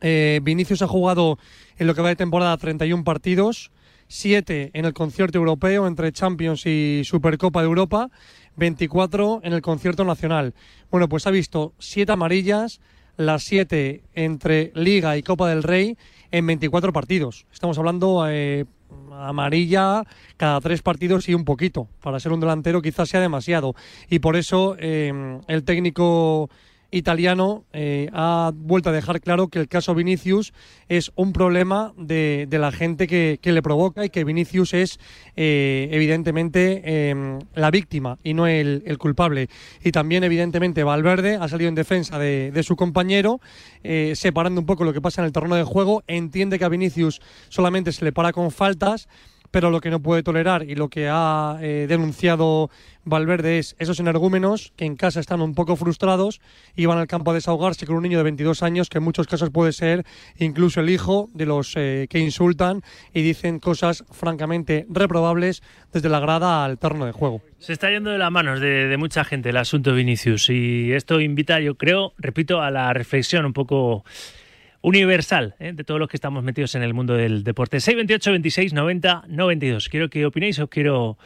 [0.00, 1.38] Eh, Vinicius ha jugado
[1.76, 3.70] en lo que va de temporada 31 partidos,
[4.08, 8.10] 7 en el concierto europeo entre Champions y Supercopa de Europa,
[8.56, 10.54] 24 en el concierto nacional.
[10.90, 12.80] Bueno, pues ha visto 7 amarillas,
[13.16, 15.96] las 7 entre Liga y Copa del Rey
[16.30, 17.46] en 24 partidos.
[17.52, 18.64] Estamos hablando eh,
[19.12, 20.04] amarilla
[20.36, 21.88] cada tres partidos y un poquito.
[22.02, 23.74] Para ser un delantero quizás sea demasiado.
[24.08, 26.50] Y por eso eh, el técnico
[26.90, 30.52] italiano eh, ha vuelto a dejar claro que el caso Vinicius
[30.88, 34.98] es un problema de, de la gente que, que le provoca y que Vinicius es
[35.36, 39.48] eh, evidentemente eh, la víctima y no el, el culpable.
[39.84, 43.40] Y también evidentemente Valverde ha salido en defensa de, de su compañero,
[43.82, 46.68] eh, separando un poco lo que pasa en el terreno de juego, entiende que a
[46.68, 49.08] Vinicius solamente se le para con faltas
[49.50, 52.70] pero lo que no puede tolerar y lo que ha eh, denunciado
[53.04, 56.40] Valverde es esos energúmenos que en casa están un poco frustrados
[56.76, 59.26] y van al campo a desahogarse con un niño de 22 años que en muchos
[59.26, 60.04] casos puede ser
[60.36, 62.82] incluso el hijo de los eh, que insultan
[63.14, 67.40] y dicen cosas francamente reprobables desde la grada al terreno de juego.
[67.58, 71.20] Se está yendo de las manos de, de mucha gente el asunto Vinicius y esto
[71.20, 74.04] invita, yo creo, repito, a la reflexión un poco
[74.80, 75.72] universal ¿eh?
[75.72, 77.80] de todos los que estamos metidos en el mundo del deporte.
[77.80, 79.88] 628 26 90 92.
[79.88, 81.18] Quiero que opinéis, os quiero,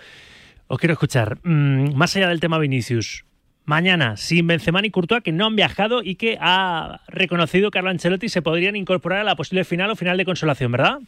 [0.66, 1.38] os quiero escuchar.
[1.42, 3.24] Mm, más allá del tema Vinicius,
[3.64, 8.28] mañana, sin Benzema ni Courtois, que no han viajado y que ha reconocido Carlo Ancelotti,
[8.28, 10.98] se podrían incorporar a la posible final o final de consolación, ¿verdad?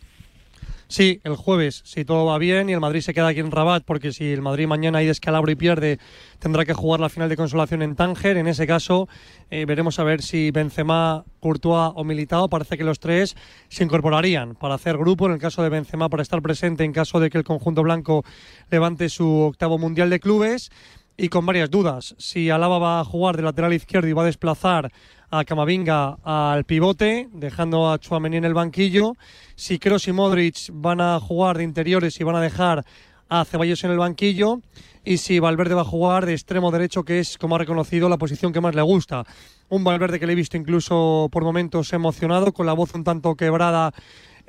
[0.94, 3.82] Sí, el jueves, si todo va bien y el Madrid se queda aquí en Rabat,
[3.84, 5.98] porque si el Madrid mañana hay descalabro y pierde,
[6.38, 8.36] tendrá que jugar la final de consolación en Tánger.
[8.36, 9.08] En ese caso,
[9.50, 13.34] eh, veremos a ver si Benzema, Courtois o Militao, parece que los tres
[13.68, 17.18] se incorporarían para hacer grupo, en el caso de Benzema, para estar presente en caso
[17.18, 18.24] de que el conjunto blanco
[18.70, 20.70] levante su octavo Mundial de Clubes.
[21.16, 24.26] Y con varias dudas, si Alaba va a jugar de lateral izquierdo y va a
[24.26, 24.92] desplazar
[25.38, 29.16] a Camavinga al pivote, dejando a Chouameni en el banquillo.
[29.56, 32.84] Si Kroos y Modric van a jugar de interiores y van a dejar
[33.28, 34.60] a Ceballos en el banquillo.
[35.04, 38.16] Y si Valverde va a jugar de extremo derecho, que es, como ha reconocido, la
[38.16, 39.24] posición que más le gusta.
[39.68, 43.34] Un Valverde que le he visto incluso por momentos emocionado, con la voz un tanto
[43.34, 43.92] quebrada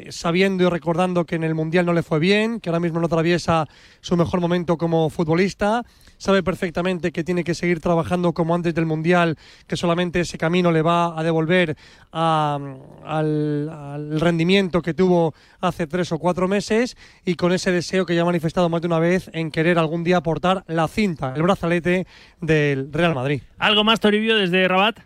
[0.10, 3.08] sabiendo y recordando que en el Mundial no le fue bien, que ahora mismo no
[3.08, 3.68] atraviesa
[4.02, 5.84] su mejor momento como futbolista,
[6.18, 10.72] sabe perfectamente que tiene que seguir trabajando como antes del Mundial, que solamente ese camino
[10.72, 11.76] le va a devolver
[12.12, 18.16] al, al rendimiento que tuvo hace tres o cuatro meses y con ese deseo que
[18.16, 21.44] ya ha manifestado más de una vez en querer algún día aportar la cinta, el
[21.44, 22.08] brazalete
[22.42, 23.42] del Real Madrid.
[23.58, 25.00] ¿Algo más, Toribio, desde Rabat?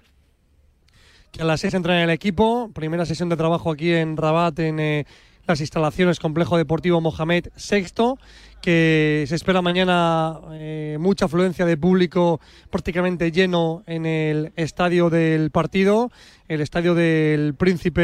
[1.31, 2.71] Que a las 6 entra en el equipo.
[2.73, 5.05] Primera sesión de trabajo aquí en Rabat, en eh,
[5.47, 8.15] las instalaciones Complejo Deportivo Mohamed VI,
[8.61, 12.39] que se espera mañana eh, mucha afluencia de público
[12.69, 16.11] prácticamente lleno en el estadio del partido,
[16.47, 18.03] el estadio del príncipe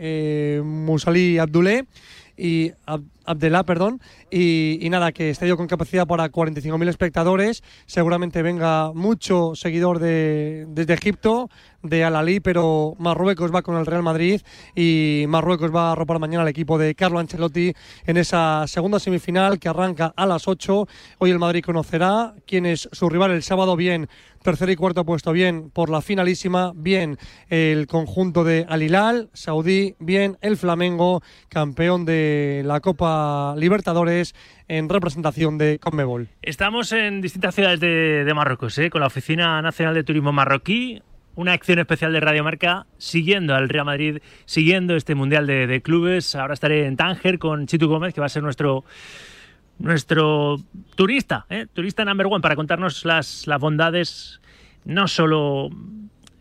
[0.00, 1.86] eh, Abdulé
[2.42, 4.00] y Ab- Abdelá, perdón,
[4.32, 10.66] y, y nada, que estadio con capacidad para 45.000 espectadores, seguramente venga mucho seguidor de,
[10.70, 11.48] desde Egipto,
[11.84, 14.40] de Al-Ali, pero Marruecos va con el Real Madrid
[14.74, 17.72] y Marruecos va a arropar mañana al equipo de Carlo Ancelotti
[18.06, 20.88] en esa segunda semifinal que arranca a las 8.
[21.18, 24.08] Hoy el Madrid conocerá quién es su rival el sábado, bien
[24.42, 29.94] tercer y cuarto puesto, bien por la finalísima, bien el conjunto de Al Hilal, Saudí,
[29.98, 34.34] bien el Flamengo, campeón de la Copa Libertadores
[34.68, 36.28] en representación de Conmebol.
[36.42, 38.90] Estamos en distintas ciudades de, de Marruecos, ¿eh?
[38.90, 41.02] con la Oficina Nacional de Turismo Marroquí.
[41.34, 45.80] una acción especial de Radio Marca siguiendo al Real Madrid, siguiendo este Mundial de, de
[45.80, 46.34] Clubes.
[46.34, 48.84] Ahora estaré en Tánger con Chitu Gómez, que va a ser nuestro
[49.78, 50.56] nuestro
[50.94, 51.66] turista, ¿eh?
[51.72, 54.40] turista number one, para contarnos las, las bondades
[54.84, 55.70] no solo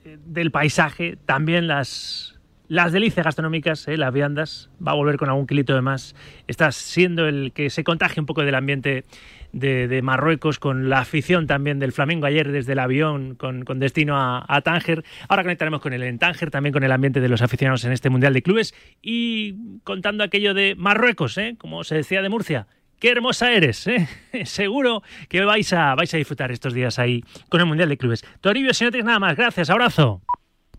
[0.05, 3.97] eh, del paisaje, también las, las delicias gastronómicas, ¿eh?
[3.97, 4.69] las viandas.
[4.85, 6.15] Va a volver con algún kilito de más.
[6.47, 9.03] Está siendo el que se contagie un poco del ambiente
[9.51, 13.79] de, de Marruecos, con la afición también del Flamengo ayer desde el avión con, con
[13.79, 15.03] destino a, a, Tánger.
[15.27, 18.09] Ahora conectaremos con él en Tánger, también con el ambiente de los aficionados en este
[18.09, 21.55] Mundial de Clubes y contando aquello de Marruecos, ¿eh?
[21.57, 22.67] como se decía de Murcia.
[23.01, 24.07] Qué hermosa eres, ¿eh?
[24.45, 28.23] Seguro que vais a, vais a disfrutar estos días ahí con el Mundial de Clubes.
[28.41, 30.21] Toribio, si no tienes nada más, gracias, abrazo.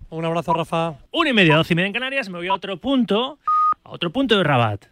[0.09, 0.95] Un abrazo, Rafa.
[1.11, 3.41] Una y media, doce y media en Canarias, me voy a otro punto,
[3.83, 4.85] a otro punto de Rabat.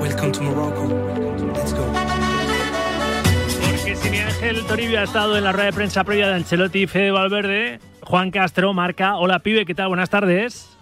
[0.00, 0.86] Welcome to Morocco.
[1.54, 1.92] Let's go.
[3.68, 6.84] Porque si mi Ángel Toribio ha estado en la rueda de prensa previa de Ancelotti
[6.84, 9.16] y Fede Valverde, Juan Castro marca.
[9.16, 9.88] Hola, pibe, ¿qué tal?
[9.88, 10.75] Buenas tardes.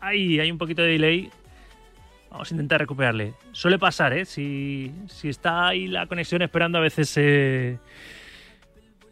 [0.00, 1.30] Ahí hay un poquito de delay.
[2.30, 3.34] Vamos a intentar recuperarle.
[3.52, 4.24] Suele pasar, ¿eh?
[4.24, 7.78] Si, si está ahí la conexión esperando, a veces se,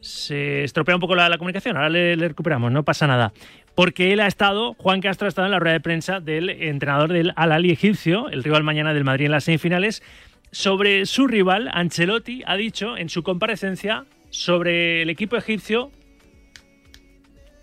[0.00, 1.76] se estropea un poco la, la comunicación.
[1.76, 3.32] Ahora le, le, recuperamos, no pasa nada.
[3.74, 7.12] Porque él ha estado, Juan Castro ha estado en la rueda de prensa del entrenador
[7.12, 10.02] del Al-Ali egipcio, el rival mañana del Madrid en las semifinales.
[10.50, 15.90] Sobre su rival, Ancelotti ha dicho en su comparecencia sobre el equipo egipcio.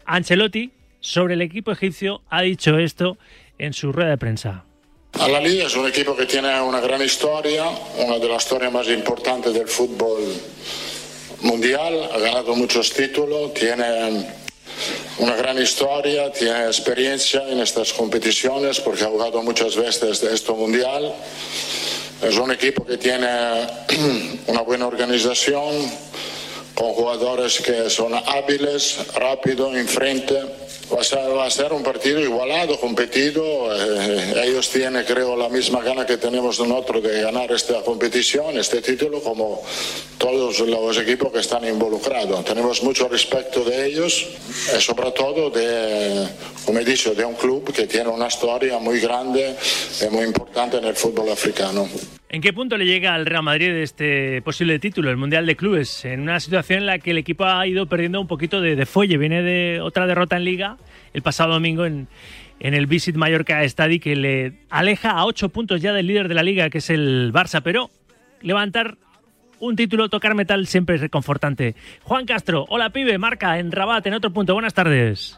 [0.05, 3.17] Ancelotti sobre el equipo egipcio ha dicho esto
[3.57, 4.63] en su rueda de prensa.
[5.19, 7.65] Al-Ali es un equipo que tiene una gran historia,
[7.97, 10.21] una de las historias más importantes del fútbol
[11.41, 14.25] mundial, ha ganado muchos títulos, tiene
[15.17, 20.55] una gran historia, tiene experiencia en estas competiciones porque ha jugado muchas veces de esto
[20.55, 21.13] mundial.
[22.21, 23.27] Es un equipo que tiene
[24.47, 25.75] una buena organización,
[26.73, 30.60] con jugadores que son hábiles, rápidos, enfrente.
[30.93, 33.43] Va a, ser, va a ser un partido igualado, competido.
[33.73, 38.81] Eh, ellos tienen, creo, la misma gana que tenemos nosotros de ganar esta competición, este
[38.81, 39.63] título, como
[40.17, 42.43] todos los equipos que están involucrados.
[42.43, 44.27] Tenemos mucho respeto de ellos,
[44.77, 46.27] y sobre todo de,
[46.65, 49.55] como he dicho, de un club que tiene una historia muy grande
[50.01, 51.87] y muy importante en el fútbol africano.
[52.33, 56.05] ¿En qué punto le llega al Real Madrid este posible título, el Mundial de Clubes?
[56.05, 58.85] En una situación en la que el equipo ha ido perdiendo un poquito de, de
[58.85, 59.17] fuelle.
[59.17, 60.77] Viene de otra derrota en Liga
[61.13, 62.07] el pasado domingo en,
[62.61, 66.35] en el Visit Mallorca Stadi, que le aleja a ocho puntos ya del líder de
[66.35, 67.59] la Liga, que es el Barça.
[67.61, 67.89] Pero
[68.41, 68.95] levantar
[69.59, 71.75] un título, tocar metal, siempre es reconfortante.
[72.03, 74.53] Juan Castro, hola pibe, marca en Rabat, en otro punto.
[74.53, 75.37] Buenas tardes.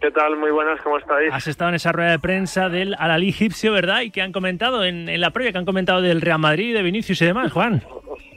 [0.00, 0.36] ¿Qué tal?
[0.36, 1.32] Muy buenas, ¿cómo estáis?
[1.32, 4.02] Has estado en esa rueda de prensa del Al-Ali egipcio, ¿verdad?
[4.02, 6.82] Y que han comentado en, en, la previa, que han comentado del Real Madrid, de
[6.82, 7.82] Vinicius y demás, Juan.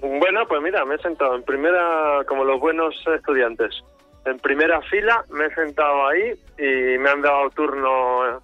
[0.02, 3.84] Bueno, pues mira, me he sentado en primera, como los buenos estudiantes,
[4.26, 8.42] en primera fila, me he sentado ahí y me han dado turno,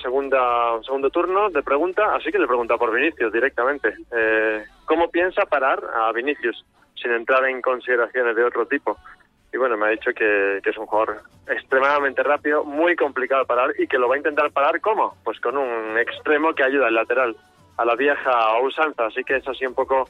[0.00, 3.94] segunda, segundo turno de pregunta, así que le he preguntado por Vinicius directamente.
[4.16, 8.96] Eh, ¿Cómo piensa parar a Vinicius sin entrar en consideraciones de otro tipo?
[9.52, 13.70] Y bueno, me ha dicho que, es un jugador extremadamente rápido, muy complicado de parar
[13.78, 15.14] y que lo va a intentar parar ¿cómo?
[15.24, 17.36] Pues con un extremo que ayuda al lateral,
[17.76, 20.08] a la vieja usanza, así que es así un poco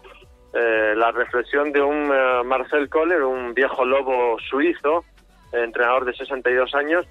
[0.55, 5.05] eh, la reflexión de un uh, Marcel Kohler, un viejo lobo suizo,
[5.53, 7.07] entrenador de 62 años,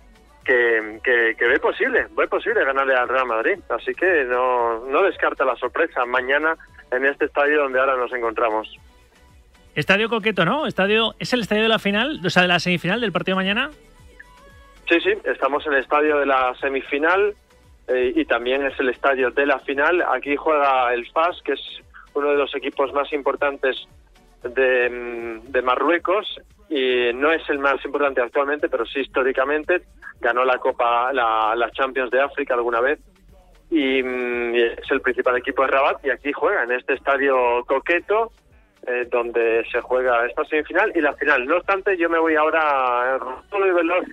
[0.45, 5.03] que, que, que, ve posible, ve posible ganarle al Real Madrid, así que no, no
[5.03, 6.55] descarta la sorpresa mañana
[6.91, 8.79] en este estadio donde ahora nos encontramos.
[9.75, 10.67] Estadio coqueto, ¿no?
[10.67, 13.43] Estadio ¿Es el estadio de la final, o sea, de la semifinal del partido de
[13.43, 13.71] mañana?
[14.89, 17.33] Sí, sí, estamos en el estadio de la semifinal
[17.87, 20.03] eh, y también es el estadio de la final.
[20.13, 21.61] Aquí juega el FAS, que es
[22.13, 23.87] uno de los equipos más importantes
[24.43, 29.83] de, de Marruecos y no es el más importante actualmente, pero sí históricamente.
[30.19, 32.99] Ganó la Copa, la, Champions de África alguna vez
[33.69, 37.63] y, mm, y es el principal equipo de Rabat y aquí juega en este estadio
[37.65, 38.31] coqueto
[38.87, 41.45] eh, donde se juega esta semifinal y la final.
[41.45, 44.05] No obstante, yo me voy ahora solo y veloz,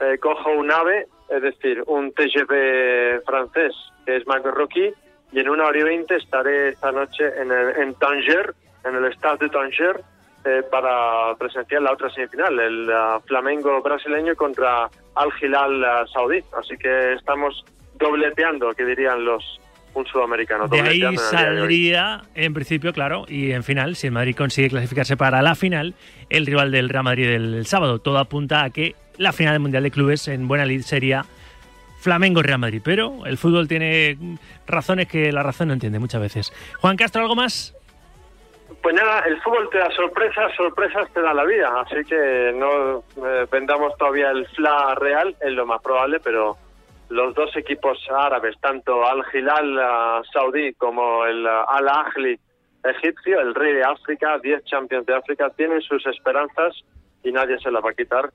[0.00, 3.72] eh, cojo un AVE, es decir, un TGV francés,
[4.04, 4.92] que es Rocky,
[5.32, 9.12] y en una hora y veinte estaré esta noche en, el, en Tanger, en el
[9.12, 10.00] Stade de Tanger,
[10.44, 16.42] eh, para presenciar la otra semifinal, el uh, Flamengo brasileño contra Al Hilal uh, saudí.
[16.58, 17.62] Así que estamos
[17.96, 19.60] dobleteando, que dirían los
[19.94, 20.68] un sudamericano.
[20.68, 25.42] De ahí saldría, en principio, claro, y en final, si el Madrid consigue clasificarse para
[25.42, 25.94] la final,
[26.28, 27.98] el rival del Real Madrid el, sábado.
[27.98, 31.24] Todo apunta a que la final del Mundial de Clubes en buena lid sería
[32.00, 34.16] Flamengo Real Madrid, pero el fútbol tiene
[34.66, 36.52] razones que la razón no entiende muchas veces.
[36.80, 37.74] Juan Castro, ¿algo más?
[38.82, 43.04] Pues nada, el fútbol te da sorpresas, sorpresas te da la vida, así que no
[43.26, 46.56] eh, vendamos todavía el FLA real, es lo más probable, pero
[47.10, 52.38] los dos equipos árabes, tanto Al Hilal eh, saudí como el eh, Al Ahly
[52.82, 56.74] egipcio, el rey de África, 10 champions de África, tienen sus esperanzas
[57.22, 58.30] y nadie se las va a quitar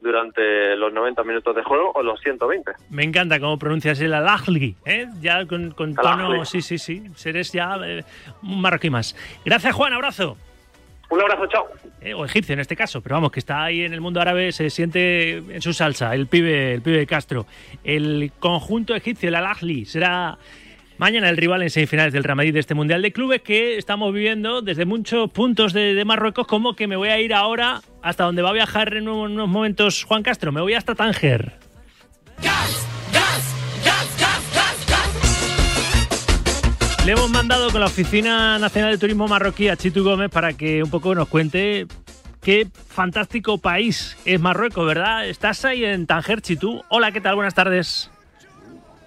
[0.00, 2.70] durante los 90 minutos de juego o los 120.
[2.90, 5.08] Me encanta cómo pronuncias el Al-Ahly, ¿eh?
[5.20, 6.44] Ya con, con tono...
[6.44, 7.02] Sí, sí, sí.
[7.16, 8.04] Seres ya eh,
[8.42, 9.16] un marroquí más.
[9.44, 9.92] Gracias, Juan.
[9.92, 10.36] Abrazo.
[11.10, 11.66] Un abrazo, chao.
[12.00, 14.52] Eh, o egipcio en este caso, pero vamos, que está ahí en el mundo árabe,
[14.52, 17.46] se siente en su salsa, el pibe, el pibe de Castro.
[17.82, 20.38] El conjunto egipcio, el Al-Ahly, será
[20.98, 24.12] mañana el rival en semifinales del Real Madrid de este Mundial de Clubes que estamos
[24.12, 28.24] viviendo desde muchos puntos de, de Marruecos, como que me voy a ir ahora hasta
[28.24, 31.54] donde va a viajar en unos momentos Juan Castro, me voy hasta Tánger.
[37.08, 40.82] Le hemos mandado con la Oficina Nacional de Turismo Marroquí a Chitu Gómez para que
[40.82, 41.86] un poco nos cuente
[42.42, 45.26] qué fantástico país es Marruecos, ¿verdad?
[45.26, 46.82] Estás ahí en Tánger, Chitu.
[46.90, 47.34] Hola, ¿qué tal?
[47.34, 48.10] Buenas tardes.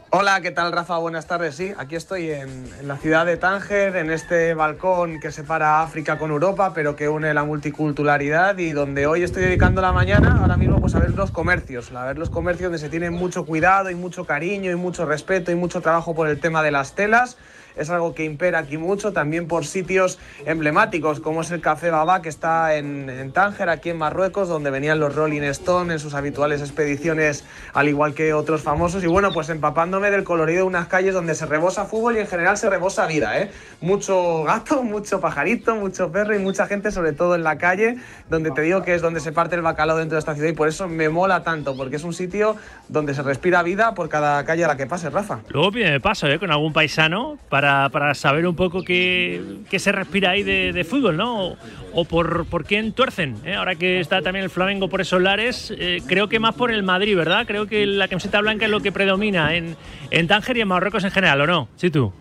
[0.09, 0.97] Hola, ¿qué tal Rafa?
[0.97, 1.53] Buenas tardes.
[1.53, 6.17] Sí, aquí estoy en, en la ciudad de Tánger, en este balcón que separa África
[6.17, 10.57] con Europa, pero que une la multiculturalidad y donde hoy estoy dedicando la mañana ahora
[10.57, 13.91] mismo pues a ver los comercios, a ver los comercios donde se tiene mucho cuidado
[13.91, 17.37] y mucho cariño y mucho respeto y mucho trabajo por el tema de las telas.
[17.75, 22.21] Es algo que impera aquí mucho, también por sitios emblemáticos, como es el Café Baba,
[22.21, 26.61] que está en, Tánger, aquí en Marruecos, donde venían los Rolling Stone en sus habituales
[26.61, 29.03] expediciones, al igual que otros famosos.
[29.03, 32.27] Y bueno, pues empapándome del colorido de unas calles donde se rebosa fútbol y en
[32.27, 33.51] general se rebosa vida, ¿eh?
[33.79, 37.97] Mucho gato, mucho pajarito, mucho perro y mucha gente, sobre todo en la calle,
[38.29, 40.53] donde te digo que es donde se parte el bacalao dentro de esta ciudad y
[40.53, 42.55] por eso me mola tanto, porque es un sitio
[42.89, 45.39] donde se respira vida por cada calle a la que pase, Rafa.
[45.49, 46.39] Luego pide paso ¿eh?
[46.39, 51.17] con algún paisano para saber un poco qué, qué se respira ahí de, de fútbol,
[51.17, 51.47] ¿no?
[51.47, 51.57] O,
[51.93, 53.35] o por, por quién tuercen.
[53.45, 53.55] ¿eh?
[53.55, 56.83] Ahora que está también el Flamengo por esos lares, eh, creo que más por el
[56.83, 57.45] Madrid, ¿verdad?
[57.45, 59.75] Creo que la camiseta blanca es lo que predomina en,
[60.09, 61.69] en Tánger y en Marruecos en general, ¿o no?
[61.75, 62.13] Sí, tú.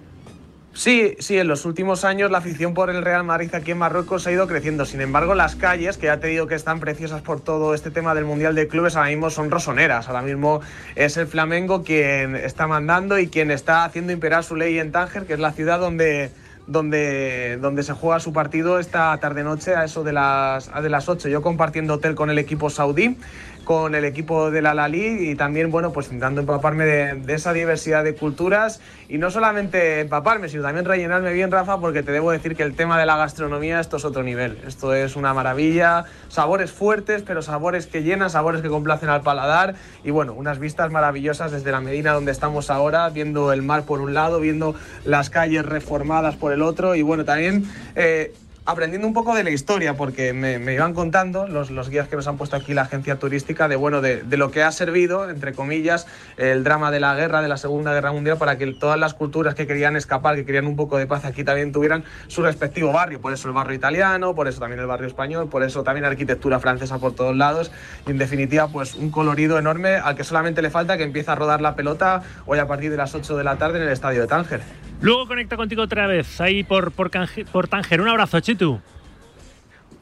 [0.73, 4.27] Sí, sí, en los últimos años la afición por el Real Madrid aquí en Marruecos
[4.27, 4.87] ha ido creciendo.
[4.87, 8.15] Sin embargo, las calles, que ya te digo que están preciosas por todo este tema
[8.15, 10.07] del Mundial de Clubes, ahora mismo son rosoneras.
[10.07, 10.61] Ahora mismo
[10.95, 15.27] es el Flamengo quien está mandando y quien está haciendo imperar su ley en Tánger,
[15.27, 16.31] que es la ciudad donde,
[16.69, 21.09] donde, donde se juega su partido esta tarde-noche a eso de las, a de las
[21.09, 21.29] 8.
[21.29, 23.17] Yo compartiendo hotel con el equipo saudí
[23.65, 27.53] con el equipo de la Lali y también, bueno, pues intentando empaparme de, de, esa
[27.53, 32.31] diversidad de culturas y no solamente empaparme, sino también rellenarme bien, Rafa, porque te debo
[32.31, 34.59] decir que el tema de la gastronomía, esto es otro nivel.
[34.67, 39.75] Esto es una maravilla, sabores fuertes, pero sabores que llenan, sabores que complacen al paladar
[40.05, 44.01] y, bueno, unas vistas maravillosas desde la Medina donde estamos ahora, viendo el mar por
[44.01, 47.65] un lado, viendo las calles reformadas por el otro y, bueno, también...
[47.95, 48.33] Eh,
[48.71, 52.27] aprendiendo un poco de la historia, porque me, iban contando los, los guías que nos
[52.27, 55.53] han puesto aquí la agencia turística de, bueno, de, de, lo que ha servido, entre
[55.53, 56.07] comillas,
[56.37, 59.55] el drama de la guerra, de la Segunda Guerra Mundial, para que todas las culturas
[59.55, 63.21] que querían escapar, que querían un poco de paz aquí también tuvieran su respectivo barrio.
[63.21, 66.59] Por eso el barrio italiano, por eso también el barrio español, por eso también arquitectura
[66.61, 67.71] francesa por todos lados.
[68.07, 71.35] Y en definitiva, pues un colorido enorme al que solamente le falta que empiece a
[71.35, 74.21] rodar la pelota hoy a partir de las 8 de la tarde en el estadio
[74.21, 74.90] de Tánger.
[75.01, 78.01] Luego conecta contigo otra vez, ahí por, por, Canje, por Tánger.
[78.01, 78.81] Un abrazo, Chitu.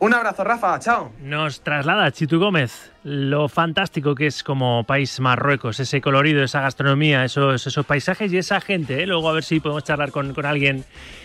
[0.00, 0.78] Un abrazo, Rafa.
[0.78, 1.12] Chao.
[1.20, 7.24] Nos traslada Chitu Gómez lo fantástico que es como país Marruecos, ese colorido, esa gastronomía,
[7.24, 9.02] esos, esos paisajes y esa gente.
[9.02, 9.06] ¿eh?
[9.06, 10.84] Luego a ver si podemos charlar con, con alguien,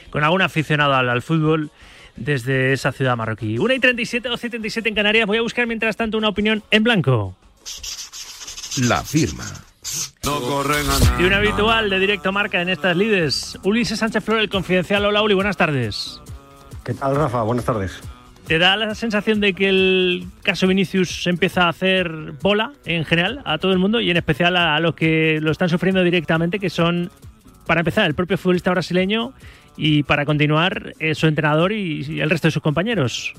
[0.09, 1.69] con algún aficionado al, al, fútbol
[2.15, 3.57] desde esa ciudad marroquí.
[3.57, 5.27] 1 y 37, 12 y 37 en Canarias.
[5.27, 7.35] Voy a buscar mientras tanto una opinión en blanco.
[8.87, 9.45] La firma.
[10.25, 11.21] No corren a nada.
[11.21, 13.59] Y un habitual de directo marca en estas lides.
[13.63, 15.05] Ulises Sánchez Flor, el confidencial.
[15.05, 16.21] Hola, Uli, buenas tardes.
[16.85, 17.43] ¿Qué tal, Rafa?
[17.43, 17.99] Buenas tardes.
[18.47, 22.09] ¿Te da la sensación de que el caso Vinicius empieza a hacer
[22.41, 25.69] bola en general a todo el mundo y en especial a, los que lo están
[25.69, 27.09] sufriendo directamente, que son,
[27.65, 29.33] para empezar, el propio futbolista brasileño
[29.77, 33.33] y para continuar, eh, su entrenador y, y, el resto de sus compañeros?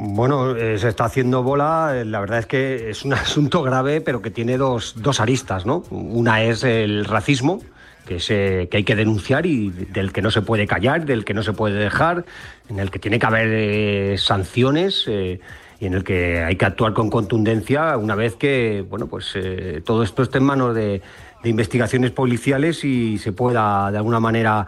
[0.00, 1.92] Bueno, eh, se está haciendo bola.
[1.96, 5.66] Eh, la verdad es que es un asunto grave, pero que tiene dos, dos aristas,
[5.66, 5.82] ¿no?
[5.90, 7.60] Una es el racismo,
[8.08, 11.34] que, se, que, hay que denunciar y del que no se puede callar, del que
[11.34, 12.24] no se puede dejar,
[12.70, 15.40] en el que tiene que haber eh, sanciones eh,
[15.78, 19.82] y en el que hay que actuar con contundencia una vez que bueno pues eh,
[19.84, 21.02] todo esto esté en manos de,
[21.42, 24.66] de, investigaciones policiales y se pueda de alguna manera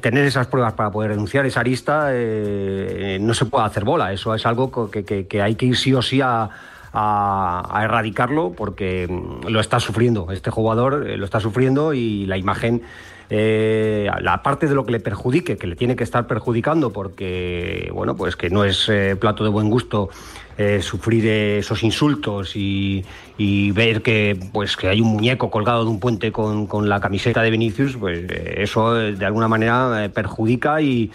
[0.00, 2.10] tener esas pruebas para poder denunciar esa arista
[3.20, 6.20] no se puede hacer bola eso es algo que, hay que ir sí o sí
[6.22, 6.50] a
[7.84, 10.30] erradicarlo porque mm, lo está sufriendo.
[10.32, 12.82] Este jugador eh, lo está sufriendo y la imagen
[13.30, 17.90] eh, la parte de lo que le perjudique, que le tiene que estar perjudicando, porque
[17.92, 20.08] bueno, pues que no es eh, plato de buen gusto
[20.60, 23.04] eh, sufrir esos insultos y,
[23.36, 26.98] y ver que pues que hay un muñeco colgado de un puente con, con la
[26.98, 31.12] camiseta de Vinicius, pues eh, eso eh, de alguna manera perjudica y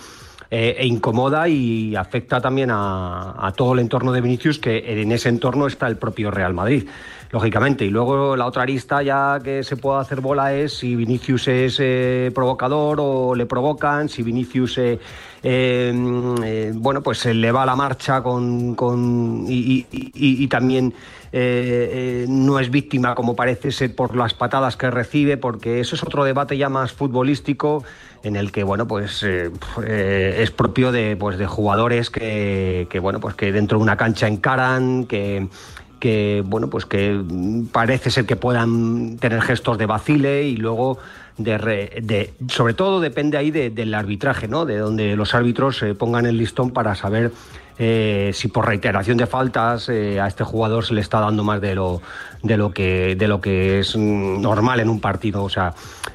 [0.56, 5.12] eh, e incomoda y afecta también a, a todo el entorno de Vinicius, que en
[5.12, 6.88] ese entorno está el propio Real Madrid
[7.34, 7.84] lógicamente.
[7.84, 11.78] Y luego la otra arista ya que se puede hacer bola es si Vinicius es
[11.80, 15.00] eh, provocador o le provocan, si Vinicius eh,
[15.42, 20.94] eh, bueno pues se le va la marcha con, y, también
[21.34, 26.24] no es víctima como parece ser por las patadas que recibe, porque eso es otro
[26.24, 27.84] debate ya más futbolístico
[28.24, 29.52] en el que bueno pues eh,
[29.86, 33.98] eh, es propio de pues de jugadores que, que, bueno pues que dentro de una
[33.98, 35.48] cancha encaran que
[36.00, 37.22] que bueno pues que
[37.72, 40.98] parece ser que puedan tener gestos de vacile y luego
[41.38, 45.82] de, re- de- sobre todo depende ahí de- del arbitraje no de donde los árbitros
[45.84, 47.32] eh, pongan el listón para saber
[47.80, 51.60] eh, si por reiteración de faltas eh, a este jugador se le está dando más
[51.62, 52.02] de lo
[52.44, 55.44] de lo que de lo que es mm, normal en un partido.
[55.44, 55.74] O sea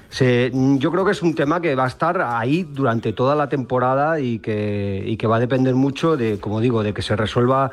[0.09, 3.49] se- yo creo que es un tema que va a estar ahí durante toda la
[3.49, 7.71] temporada y que, que va a depender mucho de, como digo, de que se resuelva,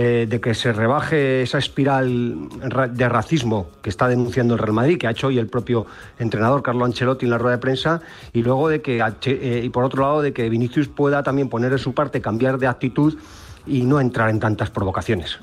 [0.00, 4.72] eh, de que se rebaje esa espiral ra- de racismo que está denunciando el Real
[4.74, 5.86] Madrid, que ha hecho hoy el propio
[6.20, 8.00] entrenador Carlo Ancelotti en la rueda de prensa,
[8.32, 11.72] y luego de que, eh, y por otro lado, de que Vinicius pueda también poner
[11.72, 13.18] de su parte, cambiar de actitud
[13.66, 15.40] y no entrar en tantas provocaciones.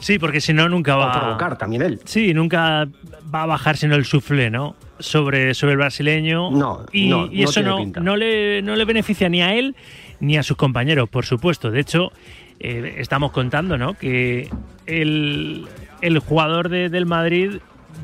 [0.00, 1.98] Sí, porque si no, nunca va O provocar también él.
[2.04, 2.86] Sí, nunca
[3.34, 4.76] va a bajar sino el suflé, ¿no?
[5.00, 6.50] Sobre, sobre el brasileño.
[6.50, 9.74] No, y, no, y eso no, no, le, no le beneficia ni a él
[10.20, 11.70] ni a sus compañeros, por supuesto.
[11.70, 12.12] De hecho,
[12.60, 13.94] eh, estamos contando, ¿no?
[13.94, 14.50] Que
[14.86, 15.66] el,
[16.00, 17.58] el jugador de- del Madrid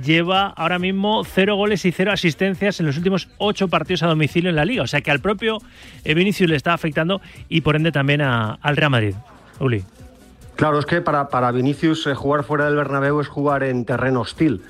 [0.04, 4.50] lleva ahora mismo cero goles y cero asistencias en los últimos ocho partidos a domicilio
[4.50, 4.82] en la liga.
[4.82, 5.58] O sea que al propio
[6.04, 9.14] eh, Vinicius le está afectando y por ende también al Real Madrid.
[9.60, 9.84] Uli.
[10.56, 14.20] Claro, es que para, para Vinicius eh, jugar fuera del Bernabéu es jugar en terreno
[14.20, 14.62] hostil.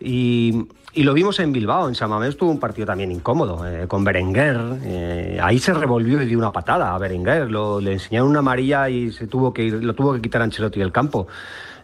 [0.00, 0.66] Y,
[1.00, 4.04] y lo vimos en Bilbao, en San Mamés tuvo un partido también incómodo, eh, con
[4.04, 4.58] Berenguer.
[4.84, 7.50] eh, ahí se revolvió y dio una patada a Berenguer.
[7.50, 10.92] Lo, le enseñaron una amarilla y se tuvo que lo tuvo que quitar Ancelotti del
[10.92, 11.26] campo.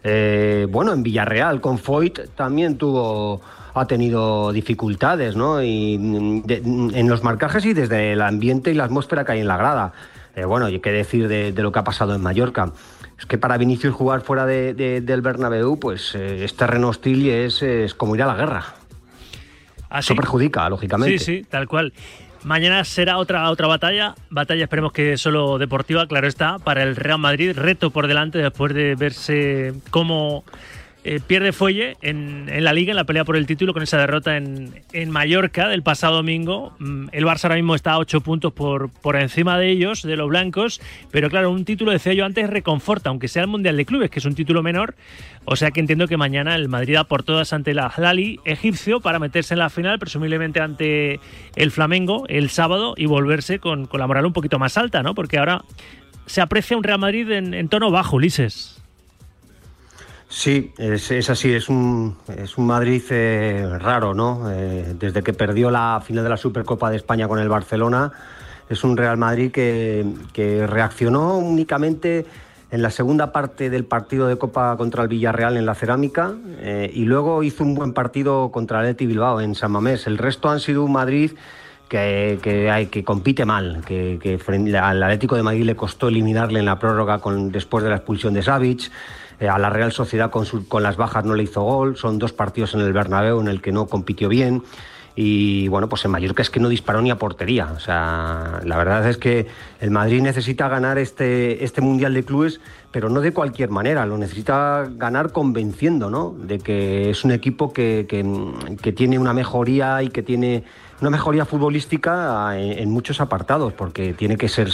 [0.03, 3.41] Eh, bueno, en Villarreal, con Foyt también tuvo
[3.73, 5.61] ha tenido dificultades, ¿no?
[5.61, 6.61] Y mm, de-
[6.99, 9.93] en los marcajes y desde el ambiente y la atmósfera que hay en la grada.
[10.47, 12.71] Bueno, y qué decir de, lo que ha pasado en Mallorca.
[13.17, 17.23] Es que para Vinicius jugar fuera de- de- del Bernabéu, pues eh, es terreno hostil
[17.23, 17.63] y es
[17.95, 18.65] como ir a la guerra.
[19.89, 20.13] Así.
[20.13, 21.19] Eso perjudica, lógicamente.
[21.19, 21.93] Sí, sí, tal cual.
[22.43, 27.17] Mañana será otra, otra batalla, batalla esperemos que solo deportiva, claro está, para el Real
[27.17, 30.43] Madrid, reto por delante después de verse cómo
[31.07, 34.37] eh, pierde fuelle en, la liga, en la pelea por el título con esa derrota
[34.37, 36.75] en, Mallorca del pasado domingo.
[36.79, 40.27] Mm, El Barça ahora mismo está a 8 puntos por, encima de ellos, de los
[40.27, 40.81] blancos,
[41.11, 44.17] pero claro, un título, decía yo antes, reconforta, aunque sea el Mundial de Clubes, que
[44.17, 44.95] es un título menor,
[45.43, 48.99] o sea que entiendo que mañana el Madrid da por todas ante el Ahlali egipcio
[48.99, 51.19] para meterse en la final, presumiblemente ante
[51.55, 55.13] el Flamengo el sábado y volverse con, con la moral un poquito más alta, ¿no?
[55.13, 55.63] Porque ahora
[56.25, 58.81] se aprecia un Real Madrid en, en tono bajo, Ulises.
[60.35, 64.51] Sí, es, es así, es un, es un Madrid eh, raro, ¿no?
[64.51, 68.11] Eh, desde que perdió la final de la Supercopa de España con el Barcelona,
[68.67, 72.25] es un Real Madrid que, que reaccionó únicamente
[72.69, 76.91] en la segunda parte del partido de Copa contra el Villarreal en la Cerámica eh,
[76.93, 80.05] y luego hizo un buen partido contra el Eti Bilbao en San Mamés.
[80.05, 81.31] El resto han sido un Madrid
[81.87, 84.37] que, que, hay, que compite mal, que, que
[84.77, 88.33] al Atlético de Madrid le costó eliminarle en la prórroga con, después de la expulsión
[88.33, 88.91] de Savic.
[89.39, 91.97] Eh, a la Real Sociedad con, con las bajas no le hizo gol.
[91.97, 94.63] Son dos partidos en el Bernabéu en el que no compitió bien.
[95.17, 97.71] Y bueno, pues en Mallorca es que no disparó ni a portería.
[97.73, 99.47] O sea, la verdad es que
[99.79, 102.59] el Madrid necesita ganar este, este Mundial de Clubes,
[102.91, 104.05] pero no de cualquier manera.
[104.05, 106.35] Lo necesita ganar convenciendo, ¿no?
[106.37, 108.05] De que es un equipo que,
[108.81, 110.65] que tiene una mejoría y que tiene
[111.01, 114.69] una mejoría futbolística en, en muchos apartados, porque tiene que ser